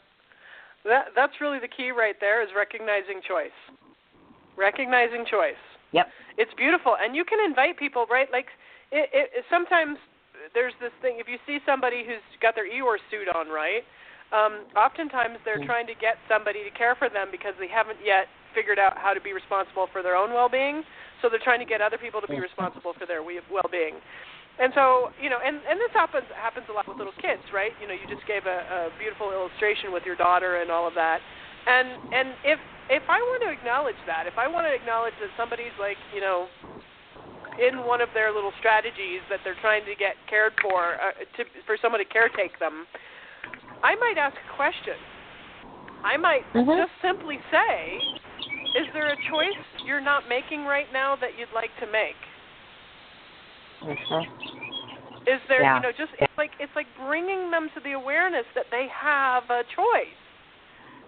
[0.84, 3.54] That that's really the key right there is recognizing choice.
[4.56, 5.60] Recognizing choice.
[5.92, 6.08] Yep.
[6.38, 8.28] It's beautiful and you can invite people, right?
[8.32, 8.46] Like
[8.90, 9.98] it, it, it sometimes
[10.54, 13.84] there's this thing if you see somebody who's got their Eeyore suit on, right?
[14.32, 15.66] Um oftentimes they're Mhm.
[15.66, 19.14] trying to get somebody to care for them because they haven't yet figured out how
[19.14, 20.84] to be responsible for their own well-being.
[21.22, 24.00] So they're trying to get other people to be responsible for their we- well-being.
[24.58, 27.72] And so, you know, and and this happens happens a lot with little kids, right?
[27.80, 30.94] You know, you just gave a, a beautiful illustration with your daughter and all of
[30.94, 31.20] that.
[31.66, 32.58] And and if
[32.90, 36.20] if I want to acknowledge that, if I want to acknowledge that somebody's like, you
[36.20, 36.48] know,
[37.58, 41.44] in one of their little strategies that they're trying to get cared for, uh, to
[41.66, 42.86] for someone to caretake them,
[43.82, 44.96] I might ask a question.
[46.04, 46.76] I might Mhm.
[46.76, 48.00] just simply say,
[48.74, 52.16] "Is there a choice you're not making right now that you'd like to make?"
[55.26, 55.76] Is there, Yeah.
[55.76, 59.50] you know, just it's like it's like bringing them to the awareness that they have
[59.50, 60.16] a choice.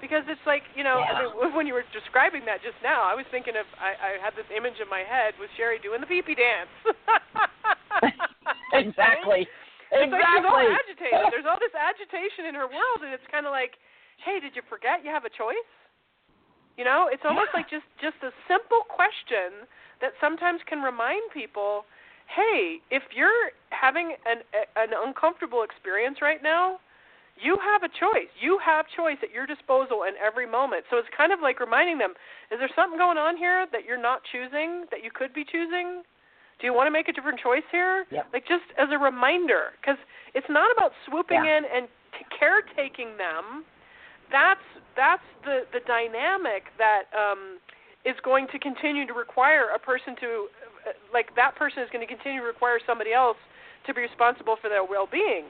[0.02, 3.14] Because it's like, you know, I mean, when you were describing that just now, I
[3.14, 6.10] was thinking of I, I had this image in my head with Sherry doing the
[6.10, 6.74] pee pee dance.
[8.74, 9.46] exactly.
[9.94, 11.30] It's like she's all agitated.
[11.30, 13.78] There's all this agitation in her world, and it's kind of like,
[14.26, 15.70] hey, did you forget you have a choice?
[16.74, 17.62] You know, it's almost Yeah.
[17.62, 19.70] like just just a simple question
[20.02, 21.86] that sometimes can remind people,
[22.26, 24.42] hey, if you're having an
[24.74, 26.80] an uncomfortable experience right now,
[27.42, 28.30] you have a choice.
[28.40, 30.84] You have choice at your disposal in every moment.
[30.90, 32.14] So it's kind of like reminding them,
[32.50, 36.02] is there something going on here that you're not choosing that you could be choosing?
[36.60, 38.06] Do you want to make a different choice here?
[38.10, 38.26] Yep.
[38.32, 39.98] Like just as a reminder, because
[40.34, 41.58] it's not about swooping Yeah.
[41.58, 43.64] in and t- caretaking them.
[44.30, 44.62] That's
[44.94, 47.58] that's the the dynamic that um,
[48.04, 50.48] is going to continue to require a person to,
[50.86, 53.36] uh, like that person is going to continue to require somebody else
[53.86, 55.44] to be responsible for their well-being,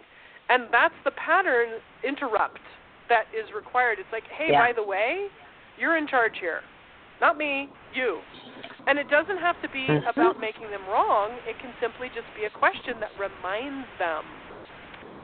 [0.52, 2.60] and that's the pattern interrupt
[3.08, 3.98] that is required.
[3.98, 4.60] It's like, hey, Yeah.
[4.60, 5.28] by the way,
[5.78, 6.62] you're in charge here,
[7.20, 8.20] not me, you.
[8.86, 10.06] And it doesn't have to be Mhm.
[10.08, 11.38] about making them wrong.
[11.46, 14.24] It can simply just be a question that reminds them.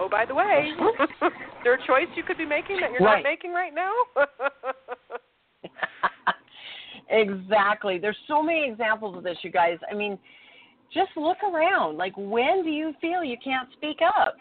[0.01, 0.79] Oh, by the way, is
[1.65, 3.17] there a choice you could be making that you're Right.
[3.17, 3.93] not making right now?
[7.09, 7.99] exactly.
[7.99, 9.79] There's so many examples of this, you guys.
[9.91, 10.19] I mean,
[10.91, 11.99] just look around.
[11.99, 14.37] Like, when do you feel you can't speak up?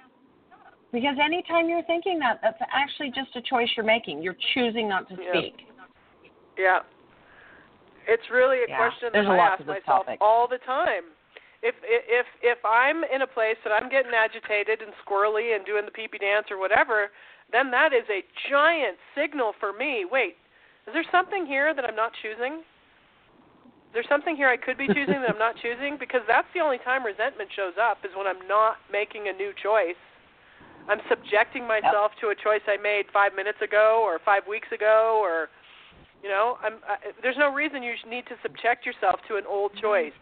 [0.91, 4.21] Because anytime you're thinking that, that's actually just a choice you're making.
[4.21, 5.29] You're choosing not to Yeah.
[5.31, 5.67] speak.
[6.57, 6.81] yeah.
[8.07, 8.77] It's really a Yeah.
[8.77, 10.17] question There's that a I lot ask to myself topic.
[10.21, 11.03] all the time.
[11.61, 15.85] If if if I'm in a place that I'm getting agitated and squirrely and doing
[15.85, 17.11] the pee pee dance or whatever,
[17.51, 20.05] then that is a giant signal for me.
[20.05, 20.37] Wait,
[20.87, 22.63] is there something here that I'm not choosing?
[23.87, 25.97] Is there something here I could be choosing that I'm not choosing?
[25.97, 29.51] Because that's the only time resentment shows up is when I'm not making a new
[29.61, 29.97] choice.
[30.87, 35.19] I'm subjecting myself to a choice I made five minutes ago or five weeks ago,
[35.21, 35.49] or
[36.23, 36.79] you know, I'm.
[36.87, 39.81] I, there's no reason you need to subject yourself to an old mm-hmm.
[39.81, 40.17] choice.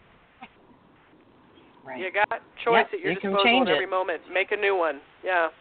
[1.85, 2.01] Right.
[2.01, 3.93] You got choice Yep, at your you disposal at every it.
[3.93, 4.21] moment.
[4.33, 5.01] Make a new one.
[5.23, 5.53] Yeah.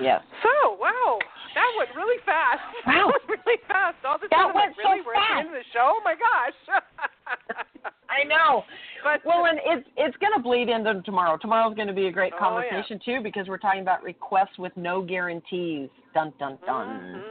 [0.00, 0.20] Yes.
[0.42, 1.18] So, wow,
[1.54, 2.58] that went really fast.
[2.86, 2.92] Wow.
[2.92, 4.02] That went really fast.
[4.02, 5.94] All this That time, went like, really, so we're at the end of the show.
[5.94, 6.58] Oh my gosh.
[8.12, 8.62] I know.
[9.02, 11.36] But Well, and it's it's going to bleed into tomorrow.
[11.38, 14.72] Tomorrow's going to be a great Oh, conversation too because we're talking about requests with
[14.76, 15.88] no guarantees.
[16.14, 16.86] Dun dun dun.
[16.86, 17.22] Mhm.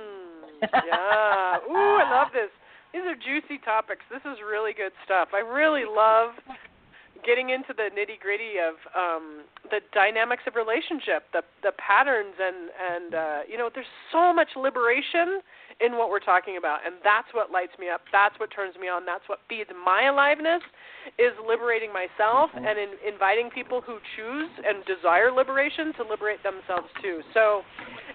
[0.62, 1.58] Yeah.
[1.70, 2.50] Ooh, I love this.
[2.94, 4.02] These are juicy topics.
[4.12, 5.30] This is really good stuff.
[5.34, 6.32] I really love
[7.26, 12.70] getting into the nitty gritty of um, the dynamics of relationship, the the patterns, and
[12.92, 15.40] and uh, you know, there's so much liberation
[15.80, 18.02] in what we're talking about, and that's what lights me up.
[18.12, 19.06] That's what turns me on.
[19.06, 20.62] That's what feeds my aliveness.
[21.18, 22.62] Is liberating myself mm-hmm.
[22.62, 27.26] and in, inviting people who choose and desire liberation to liberate themselves too.
[27.34, 27.66] So,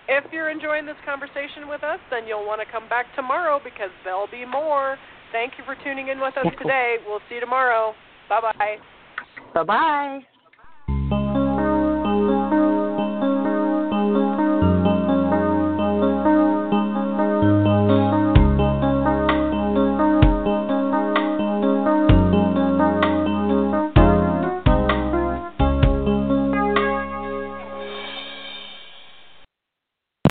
[0.06, 3.90] if you're enjoying this conversation with us, then you'll want to come back tomorrow because
[4.04, 4.96] there'll be more
[5.32, 6.96] Thank you for tuning in with us today.
[7.06, 7.94] We'll see you tomorrow.
[8.28, 8.76] Bye bye.
[9.54, 10.20] Bye bye.